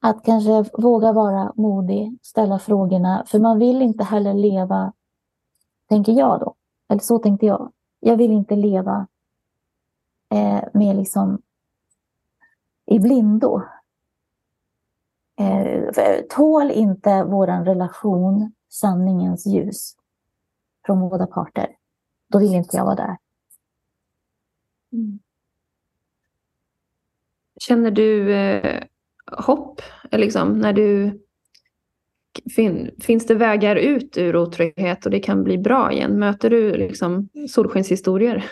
[0.00, 3.24] Att kanske våga vara modig, ställa frågorna.
[3.26, 4.92] För man vill inte heller leva,
[5.88, 6.54] tänker jag då,
[6.88, 7.72] eller så tänkte jag.
[8.00, 9.06] Jag vill inte leva
[10.30, 11.42] eh, med liksom
[12.86, 13.62] i blindo.
[15.38, 19.96] Eh, tål inte våran relation sanningens ljus
[20.86, 21.76] från båda parter,
[22.28, 23.16] då vill inte jag vara där.
[24.92, 25.21] Mm.
[27.66, 28.82] Känner du eh,
[29.38, 31.20] hopp liksom, när du
[32.56, 36.18] fin, finns det vägar ut ur otrygghet och det kan bli bra igen?
[36.18, 38.44] Möter du liksom solskenshistorier?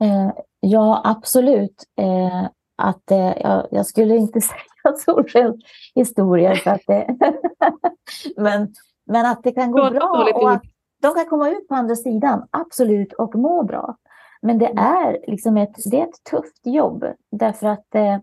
[0.00, 0.30] Eh,
[0.60, 1.84] ja, absolut.
[2.00, 4.40] Eh, att, eh, jag, jag, skulle inte
[4.84, 7.16] säga solskenshistorier, för att det,
[8.36, 8.74] men,
[9.06, 10.62] men att det kan gå bra och att
[11.02, 13.96] de kan komma ut på andra sidan, absolut, och må bra.
[14.42, 14.84] Men det mm.
[14.84, 18.18] är, liksom ett, det är ett tufft jobb, därför att eh,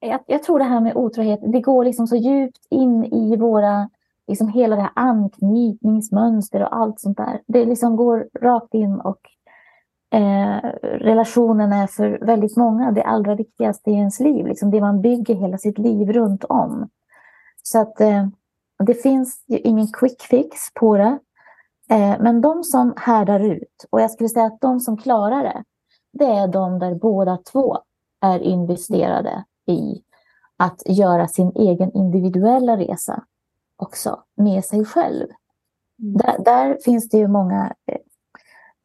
[0.00, 3.90] jag, jag, tror det här med otrohet, det går liksom så djupt in i våra,
[4.28, 7.40] liksom hela det här anknytningsmönster och allt sånt där.
[7.46, 9.20] Det liksom går rakt in och
[10.18, 15.00] eh, relationen är för väldigt många det allra viktigaste i ens liv, liksom det man
[15.00, 16.88] bygger hela sitt liv runt om.
[17.62, 18.26] Så att eh,
[18.86, 21.18] det finns ju ingen quick fix på det.
[21.92, 25.64] Eh, men de som härdar ut, och jag skulle säga att de som klarar det,
[26.12, 27.78] det är de där båda två
[28.20, 30.02] är investerade i
[30.56, 33.24] att göra sin egen individuella resa
[33.76, 35.26] också med sig själv.
[36.02, 36.16] Mm.
[36.16, 37.98] Där, där, finns det ju många, eh,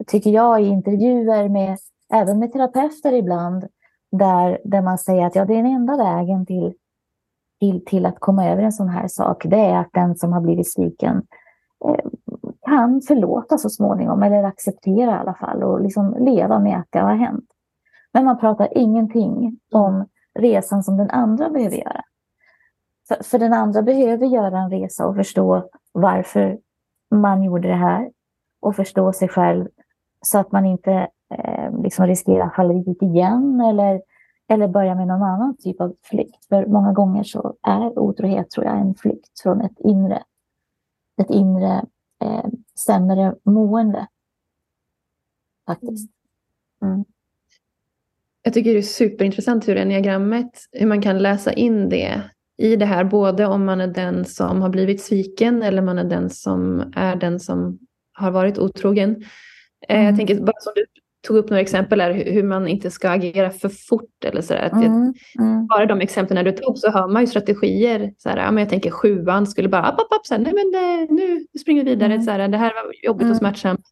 [0.07, 1.77] tycker jag, i intervjuer med
[2.13, 3.67] även med terapeuter ibland,
[4.11, 6.73] där, där man säger att ja, det är den enda vägen till,
[7.59, 10.41] till, till att komma över en sån här sak, det är att den som har
[10.41, 11.27] blivit sviken
[11.85, 12.05] eh,
[12.67, 16.99] kan förlåta så småningom, eller acceptera i alla fall och liksom leva med att det
[16.99, 17.45] har hänt.
[18.13, 20.05] Men man pratar ingenting om
[20.39, 22.01] resan som den andra behöver göra.
[23.07, 26.59] För, för den andra behöver göra en resa och förstå varför
[27.15, 28.11] man gjorde det här
[28.61, 29.67] och förstå sig själv
[30.21, 34.01] så att man inte eh, liksom riskerar att falla dit igen eller,
[34.49, 36.45] eller börja med någon annan typ av flykt.
[36.49, 40.23] För många gånger så är otrohet, tror jag, en flykt från ett inre,
[41.21, 41.85] ett inre
[42.21, 42.45] eh,
[42.85, 44.07] sämre mående.
[45.65, 46.11] Faktiskt.
[46.81, 47.05] Mm.
[48.41, 52.23] Jag tycker det är superintressant hur enneagrammet, hur man kan läsa in det
[52.57, 56.03] i det här, både om man är den som har blivit sviken eller man är
[56.03, 57.79] den som är den som
[58.13, 59.23] har varit otrogen.
[59.89, 60.05] Mm.
[60.05, 60.85] Jag tänker bara som du
[61.27, 64.69] tog upp några exempel här, hur man inte ska agera för fort eller så där.
[64.69, 65.13] Mm.
[65.39, 65.67] Mm.
[65.67, 68.13] Bara de exemplen du tog så har man ju strategier.
[68.17, 70.53] Så här, ja, men jag tänker sjuan skulle bara, app, app, app, så här, nej
[70.53, 72.25] men eh, nu springer vi vidare, mm.
[72.25, 73.37] så här, det här var jobbigt och mm.
[73.37, 73.85] smärtsamt.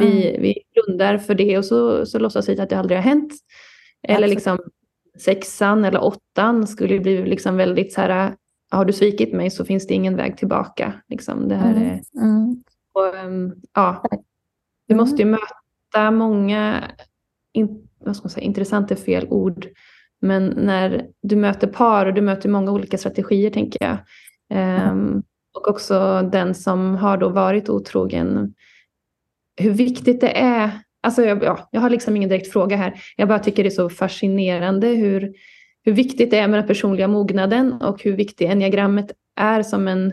[0.00, 0.42] Vi, mm.
[0.42, 3.32] vi blundar för det och så, så låtsas vi att det aldrig har hänt.
[4.08, 4.58] Eller liksom
[5.18, 8.34] sexan eller åttan skulle bli liksom väldigt så här,
[8.70, 10.92] har du svikit mig så finns det ingen väg tillbaka.
[11.08, 11.82] Liksom, det här mm.
[11.82, 12.00] är,
[12.92, 14.02] och, um, ja,
[14.88, 15.54] du måste ju möta
[15.96, 16.90] ofta många,
[17.52, 19.66] in, vad ska man säga, intressant är fel ord,
[20.20, 23.98] men när du möter par och du möter många olika strategier tänker jag.
[24.92, 25.22] Um,
[25.54, 28.54] och också den som har då varit otrogen.
[29.56, 30.70] Hur viktigt det är,
[31.02, 33.70] alltså jag, ja, jag har liksom ingen direkt fråga här, jag bara tycker det är
[33.70, 35.32] så fascinerande hur,
[35.84, 40.12] hur viktigt det är med den personliga mognaden och hur viktigt enneagrammet är som en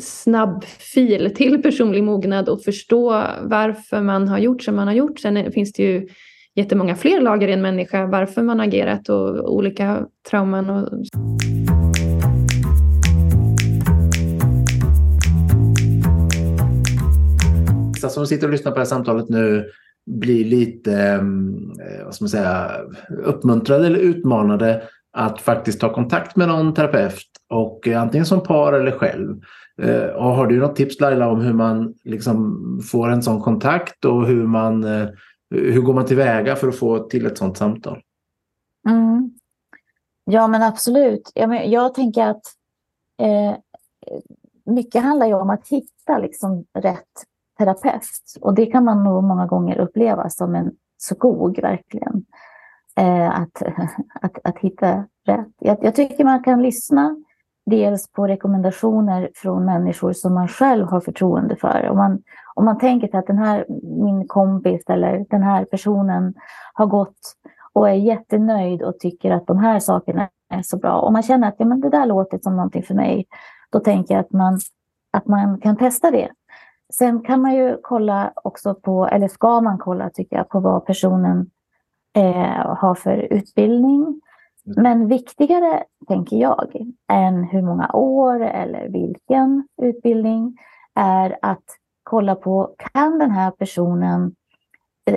[0.00, 5.18] snabb fil till personlig mognad och förstå varför man har gjort som man har gjort.
[5.18, 6.08] Sen finns det ju
[6.54, 10.70] jättemånga fler lager i en människa, varför man agerat och olika trauman.
[10.70, 11.04] Och...
[18.10, 19.64] som sitter och lyssnar på det här samtalet nu
[20.06, 22.70] blir lite mm, eh, vad ska man säga,
[23.24, 24.82] uppmuntrade eller utmanade
[25.16, 29.36] att faktiskt ta kontakt med någon terapeut och eh, antingen som par eller själv
[29.82, 34.04] Eh, och har du något tips Laila om hur man liksom får en sån kontakt
[34.04, 35.08] och hur, man, eh,
[35.50, 38.02] hur går man tillväga för att få till ett sånt samtal?
[38.88, 39.30] Mm.
[40.24, 41.32] Ja men absolut.
[41.34, 42.42] Jag, jag tänker att
[43.20, 43.56] eh,
[44.64, 47.24] mycket handlar ju om att hitta liksom rätt
[47.58, 48.36] terapeut.
[48.40, 52.24] Och det kan man nog många gånger uppleva som en skog verkligen.
[52.96, 53.62] Eh, att,
[54.20, 55.52] att, att hitta rätt.
[55.58, 57.16] Jag, jag tycker man kan lyssna
[57.66, 61.88] dels på rekommendationer från människor som man själv har förtroende för.
[61.90, 62.22] Om man,
[62.54, 63.66] om man tänker att den här,
[64.04, 66.34] min kompis eller den här personen
[66.74, 67.18] har gått
[67.72, 71.00] och är jättenöjd och tycker att de här sakerna är så bra.
[71.00, 73.26] Om man känner att ja, men det där låter som någonting för mig,
[73.72, 74.60] då tänker jag att man,
[75.12, 76.30] att man kan testa det.
[76.92, 80.86] Sen kan man ju kolla också på, eller ska man kolla tycker jag, på vad
[80.86, 81.50] personen
[82.16, 84.20] eh, har för utbildning.
[84.64, 86.76] Men viktigare, tänker jag,
[87.12, 90.56] än hur många år eller vilken utbildning
[90.94, 91.64] är att
[92.02, 94.34] kolla på, kan den här personen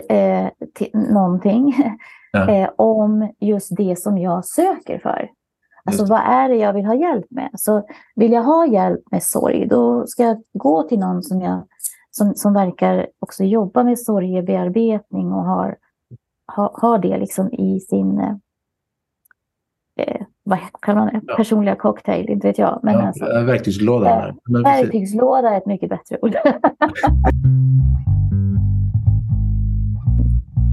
[0.10, 0.50] eh,
[0.94, 1.76] någonting
[2.32, 2.50] ja.
[2.50, 5.30] eh, om just det som jag söker för?
[5.86, 7.50] Alltså vad är det jag vill ha hjälp med?
[7.54, 7.84] Så
[8.16, 11.68] vill jag ha hjälp med sorg, då ska jag gå till någon som, jag,
[12.12, 15.78] som, som verkar också jobba med sorgebearbetning och har,
[16.46, 18.40] har, har det liksom i sin
[19.98, 21.22] eh, vad kallar man det?
[21.28, 21.36] Ja.
[21.36, 22.80] personliga cocktail, inte vet jag.
[22.84, 24.28] Men ja, alltså, verktygslåda.
[24.28, 26.36] Äh, verktygslåda är ett mycket bättre ord.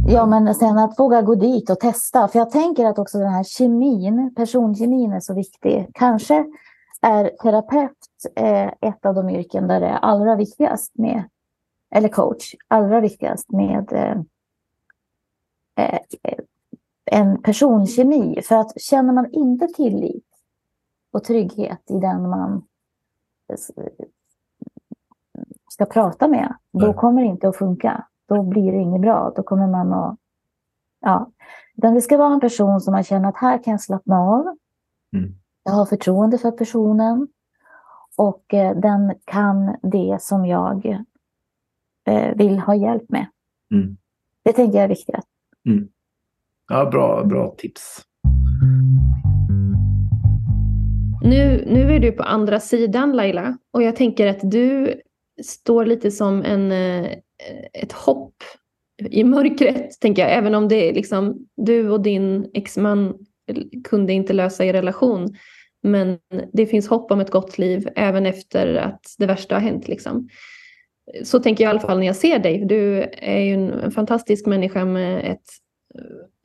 [0.06, 2.28] Ja, men sen att våga gå dit och testa.
[2.28, 5.90] För jag tänker att också den här kemin, personkemin är så viktig.
[5.94, 6.44] Kanske
[7.00, 7.90] är terapeut
[8.36, 11.24] eh, ett av de yrken där det är allra viktigast med,
[11.94, 14.16] eller coach, allra viktigast med eh,
[15.86, 15.98] eh,
[17.04, 18.42] en personkemi.
[18.42, 20.26] För att känner man inte tillit
[21.12, 22.64] och trygghet i den man
[25.70, 29.32] ska prata med, då kommer det inte att funka då blir det inget bra.
[29.36, 30.18] Då kommer man att...
[31.00, 31.30] Ja.
[31.76, 34.56] Utan det ska vara en person som man känner att här kan jag slappna av.
[35.12, 35.34] Mm.
[35.62, 37.28] Jag har förtroende för personen.
[38.16, 40.86] Och eh, den kan det som jag
[42.04, 43.26] eh, vill ha hjälp med.
[43.70, 43.96] Mm.
[44.42, 45.24] Det tänker jag är viktigt.
[45.66, 45.88] Mm.
[46.68, 48.00] Ja, bra, bra tips.
[51.22, 55.00] Nu, nu är du på andra sidan Laila och jag tänker att du
[55.42, 57.12] står lite som en, eh,
[57.72, 58.34] ett hopp
[59.10, 60.32] i mörkret, tänker jag.
[60.32, 63.14] Även om det är liksom, du och din exman
[63.84, 65.36] kunde inte lösa er relation.
[65.82, 66.18] Men
[66.52, 69.88] det finns hopp om ett gott liv även efter att det värsta har hänt.
[69.88, 70.28] Liksom.
[71.24, 72.64] Så tänker jag i alla fall när jag ser dig.
[72.64, 75.44] Du är ju en, fantastisk människa med ett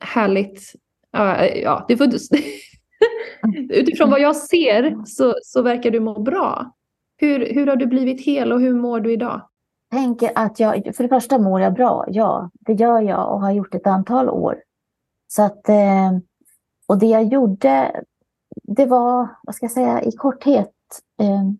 [0.00, 0.74] härligt...
[1.12, 2.06] Ja, eh, ja du får,
[3.70, 6.74] utifrån vad jag ser så, så verkar du må bra.
[7.16, 9.50] Hur, hur har du blivit hel och hur mår du idag?
[9.90, 13.52] tänker att jag, för det första mår jag bra, ja, det gör jag och har
[13.52, 14.62] gjort ett antal år.
[15.28, 16.10] Så att, eh,
[16.86, 18.02] och det jag gjorde,
[18.62, 20.74] det var, vad ska jag säga, i korthet,
[21.20, 21.50] eh,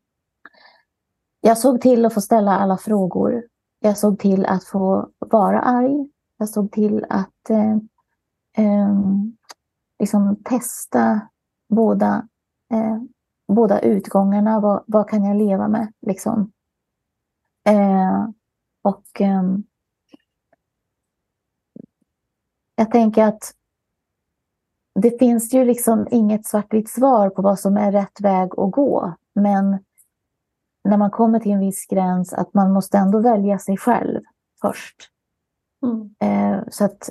[1.41, 3.43] jag såg till att få ställa alla frågor.
[3.80, 6.09] Jag såg till att få vara arg.
[6.41, 7.76] Jag såg till att eh,
[8.57, 8.97] eh,
[9.99, 11.20] liksom testa
[11.68, 12.28] båda,
[12.72, 12.99] eh,
[13.49, 14.61] båda utgångarna.
[14.61, 15.93] Vad, vad, kan jag leva med?
[16.07, 16.53] Liksom.
[17.66, 18.28] Eh,
[18.82, 19.43] och eh,
[22.74, 23.55] jag tänker att
[24.95, 29.14] det finns ju liksom inget svartvitt svar på vad som är rätt väg att gå.
[29.34, 29.78] Men
[30.84, 34.20] när man kommer till en viss gräns att man måste ändå välja sig själv
[34.61, 35.11] först.
[35.82, 36.14] Mm.
[36.20, 37.10] Eh, så, att,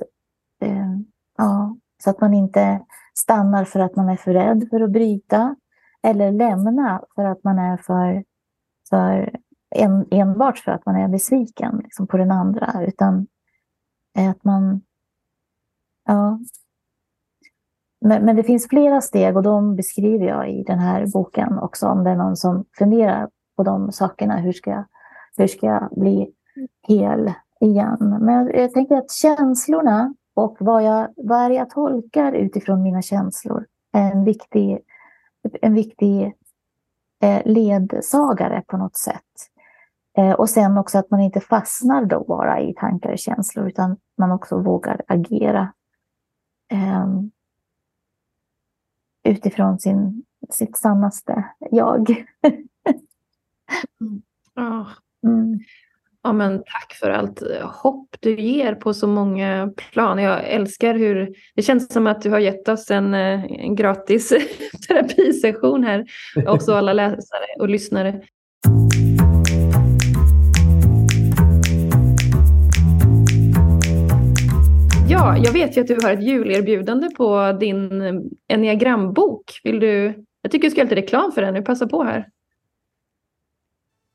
[0.62, 0.96] eh,
[1.38, 5.56] ja, så att man inte stannar för att man är för rädd för att bryta
[6.02, 8.24] eller lämna för att man är för,
[8.90, 9.36] för
[9.76, 13.28] en, enbart för att man är besviken liksom, på den andra, utan
[14.30, 14.82] att man...
[16.06, 16.40] Ja.
[18.02, 21.88] Men, men, det finns flera steg och de beskriver jag i den här boken också,
[21.88, 24.38] om det är någon som funderar på de sakerna.
[24.38, 24.86] Hur ska jag,
[25.38, 26.34] hur ska jag bli
[26.88, 28.18] hel igen?
[28.22, 33.66] Men jag tänker att känslorna och vad, jag, vad är jag tolkar utifrån mina känslor
[33.92, 34.80] är en viktig,
[35.62, 36.34] en viktig
[37.22, 39.24] eh, ledsagare på något sätt.
[40.18, 43.98] Eh, och sen också att man inte fastnar då bara i tankar och känslor utan
[44.18, 45.74] man också vågar agera
[46.72, 47.08] eh,
[49.24, 52.10] utifrån sin, sitt sannaste jag.
[54.02, 54.22] mm.
[54.56, 54.90] Oh.
[56.24, 60.20] Ja, men tack för allt eh, hopp du ger på så många plan.
[60.20, 64.30] Jag älskar hur det känns som att du har gett oss en, eh, en gratis
[64.88, 66.06] terapisession här.
[66.48, 68.22] Också alla läsare och lyssnare.
[75.10, 78.14] Ja, jag vet ju att du har ett julerbjudande på din eh,
[78.48, 79.60] enneagrambok.
[79.64, 82.28] Vill du, jag tycker du ska göra lite reklam för den nu, passa på här.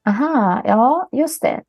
[0.08, 1.62] Aha, ja just det.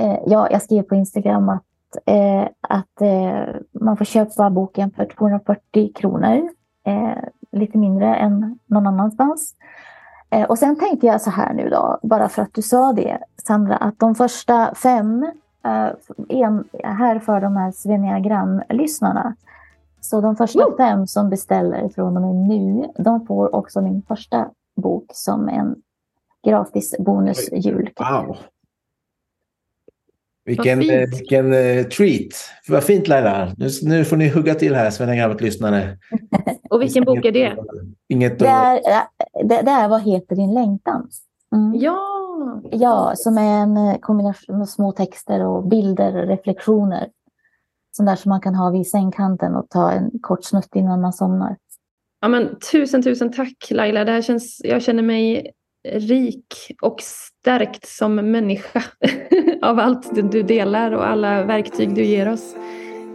[0.00, 1.62] Eh, ja, jag skrev på Instagram att,
[2.06, 6.50] eh, att eh, man får köpa boken för 240 kronor.
[7.52, 9.54] Lite mindre än någon annanstans.
[10.48, 13.76] Och sen tänkte jag så här nu då, bara för att du sa det Sandra,
[13.76, 15.26] att de första fem
[16.28, 19.34] en, här för de här Sveniagram-lyssnarna.
[20.00, 20.76] Så de första mm.
[20.76, 25.74] fem som beställer från och med nu, de får också min första bok som en
[26.44, 27.90] gratis bonusjul.
[27.98, 28.36] Wow.
[30.44, 32.32] Vilken, eh, vilken eh, treat.
[32.68, 33.54] Vad fint Laila.
[33.56, 35.98] Nu, nu får ni hugga till här, Sven Grammet-lyssnare.
[36.70, 37.56] Och vilken bok är det?
[38.08, 38.80] Inget Det är,
[39.44, 41.08] det, det är Vad heter din längtan?
[41.54, 41.80] Mm.
[41.80, 42.06] Ja!
[42.70, 47.08] Ja, som är en eh, kombination med små texter och bilder och reflektioner.
[47.96, 51.12] Sånt där som man kan ha vid sängkanten och ta en kort snutt innan man
[51.12, 51.56] somnar.
[52.20, 54.04] Ja, men tusen, tusen tack Laila.
[54.04, 55.52] Det här känns, jag känner mig
[55.88, 58.82] rik och stärkt som människa
[59.62, 62.56] av allt du- du delar och alla verktyg du ger oss.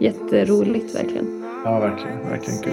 [0.00, 1.44] Jätteroligt verkligen.
[1.64, 2.28] Ja, verkligen.
[2.28, 2.72] Verkligen kul.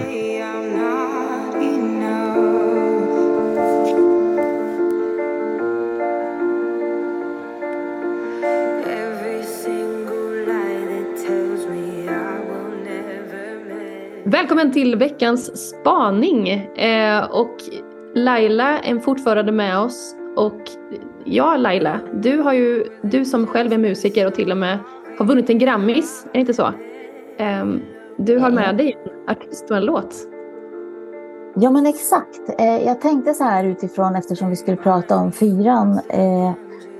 [14.24, 16.48] Välkommen till veckans spaning.
[16.48, 17.56] Eh, och
[18.14, 20.16] Laila är fortfarande med oss.
[20.36, 20.60] Och
[21.24, 24.78] ja, Laila, du, har ju, du som själv är musiker och till och med
[25.18, 26.72] har vunnit en Grammis, är det inte så?
[27.38, 27.80] Ehm,
[28.18, 30.14] du har med dig en artist och en låt.
[31.56, 32.60] Ja, men exakt.
[32.60, 36.00] Eh, jag tänkte så här utifrån eftersom vi skulle prata om fyran.
[36.08, 36.52] Eh,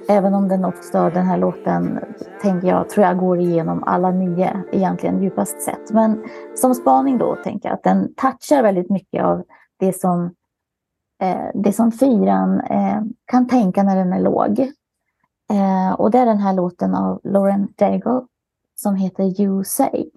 [0.08, 1.98] även om den också, den här låten,
[2.42, 5.90] tänker jag, tror jag går igenom alla nio egentligen djupast sett.
[5.90, 9.42] Men som spaning då tänker jag att den touchar väldigt mycket av
[9.80, 10.30] det som,
[11.22, 14.58] Eh, det som fyran eh, kan tänka när den är låg.
[15.50, 18.22] Eh, och det är den här låten av Lauren Daigle
[18.74, 20.10] som heter You Say.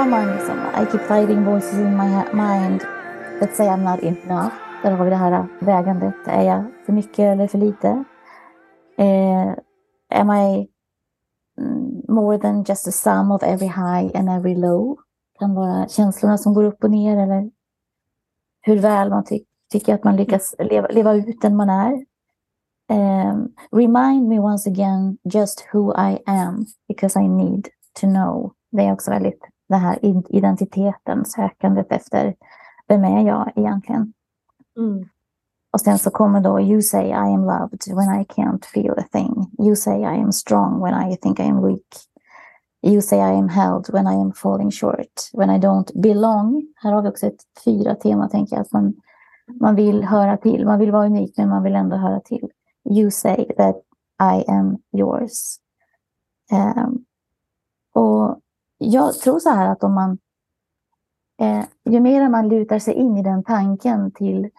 [0.00, 2.80] I'm där har I keep fighting voices in my mind
[3.40, 4.52] that say I'm not enough.
[4.82, 6.14] Där har vi det här äh, vägandet.
[6.26, 7.88] Är jag för mycket eller för lite?
[8.98, 9.54] Uh,
[10.10, 10.68] am I
[11.58, 14.96] mm, more than just a sum of every high and every low?
[15.38, 17.50] Kan vara känslorna som går upp och ner eller
[18.60, 21.92] hur väl man ty- tycker att man lyckas leva, leva ut den man är.
[22.90, 27.68] Um, remind me once again just who I am because I need
[28.00, 28.52] to know.
[28.72, 32.34] Det är också väldigt det här id- identiteten, sökandet efter
[32.88, 34.12] vem är jag egentligen?
[35.72, 39.04] Och sen så kommer då You say I am loved when I can't feel a
[39.12, 39.50] thing.
[39.58, 41.86] You say I am strong when I think I am weak.
[42.82, 45.30] You say I am held when I am falling short.
[45.32, 46.66] When I don't belong.
[46.76, 48.62] Här har vi också ett fyra tema tänker jag.
[48.62, 48.94] Att man,
[49.60, 50.66] man vill höra till.
[50.66, 52.50] Man vill vara unik men man vill ändå höra till.
[52.90, 53.76] You say that
[54.22, 55.56] I am yours.
[56.52, 57.04] Ehm,
[57.94, 58.40] och
[58.82, 60.18] jag tror så här att om man
[61.40, 64.50] eh, ju mer man lutar sig in i den tanken till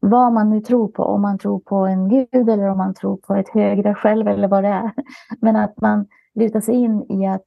[0.00, 3.16] vad man nu tror på, om man tror på en gud eller om man tror
[3.16, 4.92] på ett högre själv eller vad det är.
[5.40, 7.44] Men att man lutar sig in i att,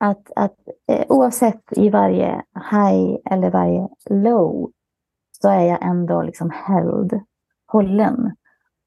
[0.00, 0.56] att, att
[0.88, 4.70] eh, oavsett i varje high eller varje low
[5.42, 7.20] så är jag ändå liksom held,
[7.66, 8.36] hållen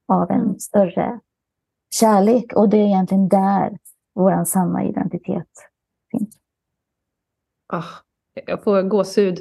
[0.07, 1.19] av en större
[1.99, 2.53] kärlek.
[2.53, 3.77] Och det är egentligen där
[4.15, 5.49] vår sanna identitet.
[7.77, 7.83] Ah,
[8.47, 9.39] jag får gåshud.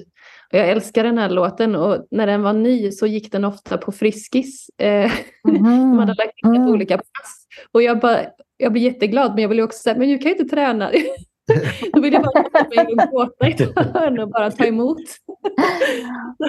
[0.51, 3.93] Jag älskar den här låten och när den var ny så gick den ofta på
[3.93, 4.67] Friskis.
[4.79, 5.11] Eh,
[5.45, 6.67] de hade lagt in den Mm.
[6.67, 7.47] på olika pass.
[7.73, 8.19] Och jag, bara,
[8.57, 10.91] jag blir jätteglad men jag vill också säga, men du kan ju inte träna.
[11.93, 14.99] Då vill jag bara sätta mig och gråta i ett hörn och bara ta emot.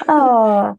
[0.08, 0.78] Ja,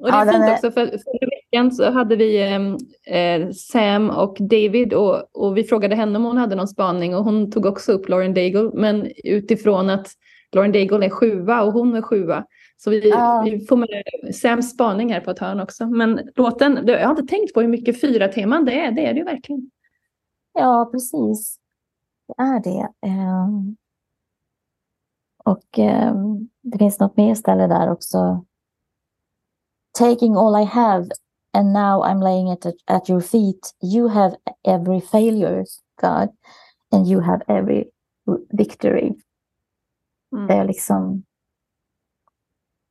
[0.00, 2.76] Och det är Ja, fint är- också för förra veckan så hade vi ehm,
[3.06, 7.24] eh, Sam och David och, och vi frågade henne om hon hade någon spaning och
[7.24, 10.06] hon tog också upp Lauren Daigle men utifrån att
[10.54, 12.44] Lauren Daigle är sjua och hon är sjua.
[12.76, 13.42] Så vi, Ja.
[13.44, 13.88] vi får med
[14.34, 15.86] Sams spaning här på ett hörn också.
[15.86, 19.12] Men låten, jag har inte tänkt på hur mycket fyra teman det är, det är
[19.12, 19.70] det ju verkligen.
[20.52, 21.56] Ja, precis.
[22.28, 22.88] Det är det.
[23.06, 23.76] Ehm,
[25.44, 28.44] och ehm, det finns något mer ställe där också.
[29.98, 31.08] Taking all I have
[31.52, 33.74] and now I'm laying it at your feet.
[33.82, 34.36] You have
[34.68, 35.64] every failure,
[36.00, 36.28] God,
[36.92, 37.84] and you have every
[38.50, 39.12] victory.
[40.34, 40.46] Mm.
[40.46, 41.24] Det är liksom...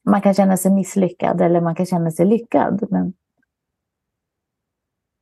[0.06, 3.14] Man kan känna sig misslyckad eller man kan känna sig lyckad, men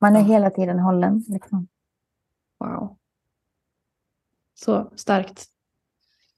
[0.02, 1.24] man är hela tiden hållen.
[1.28, 1.68] Liksom.
[2.60, 2.98] Wow.
[4.54, 5.46] Så starkt.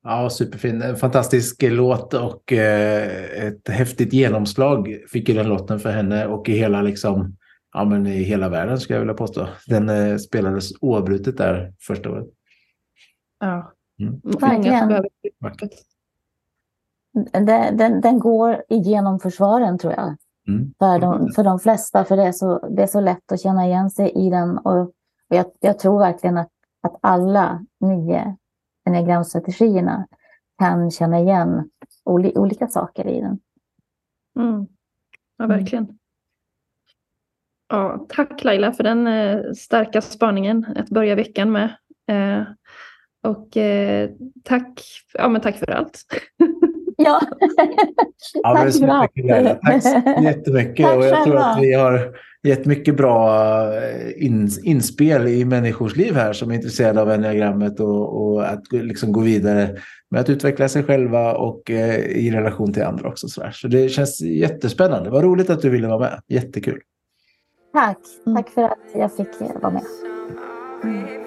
[0.03, 0.81] Ja, superfin.
[0.81, 6.49] En fantastisk låt och eh, ett häftigt genomslag fick ju den låten för henne och
[6.49, 7.37] i hela, liksom,
[7.73, 9.47] ja, men i hela världen skulle jag vilja påstå.
[9.67, 12.27] Den eh, spelades oavbrutet där första året.
[13.39, 13.73] Ja.
[14.07, 14.21] Mm.
[14.23, 15.03] Verkligen.
[17.45, 20.15] den, den, den går igenom försvaren tror jag.
[20.47, 20.73] Mm.
[20.79, 23.65] För de, för de flesta, för det är, så, det är så lätt att känna
[23.65, 24.57] igen sig i den.
[24.57, 26.51] Och, och jag, jag tror verkligen att,
[26.81, 28.37] att alla nio
[28.85, 30.07] enneagramstrategierna
[30.59, 31.69] kan känna igen
[32.03, 33.39] oli, olika saker i den.
[34.39, 34.67] Mm.
[35.37, 35.57] Ja, Mm.
[35.57, 35.97] verkligen.
[37.69, 41.75] Ja, tack Laila för den eh, starka spaningen att börja veckan med.
[42.07, 42.43] Eh,
[43.23, 44.09] och eh,
[44.43, 44.81] tack,
[45.13, 46.03] ja, men tack för allt.
[46.97, 47.21] Ja,
[48.43, 49.61] Ja, tack för allt.
[49.61, 50.85] Tack så jättemycket.
[50.85, 53.33] Tack och jag tror att vi har gett mycket bra
[53.75, 58.71] eh, in, inspel i människors liv här som är intresserade av enneagrammet och, och att
[58.71, 59.77] liksom gå vidare
[60.09, 63.27] med att utveckla sig själva och eh, i relation till andra också.
[63.27, 63.51] Så, där.
[63.51, 65.09] så det känns jättespännande.
[65.09, 66.21] Vad roligt att du ville vara med.
[66.27, 66.81] Jättekul.
[67.73, 67.97] Tack.
[68.25, 68.35] Mm.
[68.35, 69.83] Tack för att jag fick eh, vara med.
[70.83, 71.22] Remind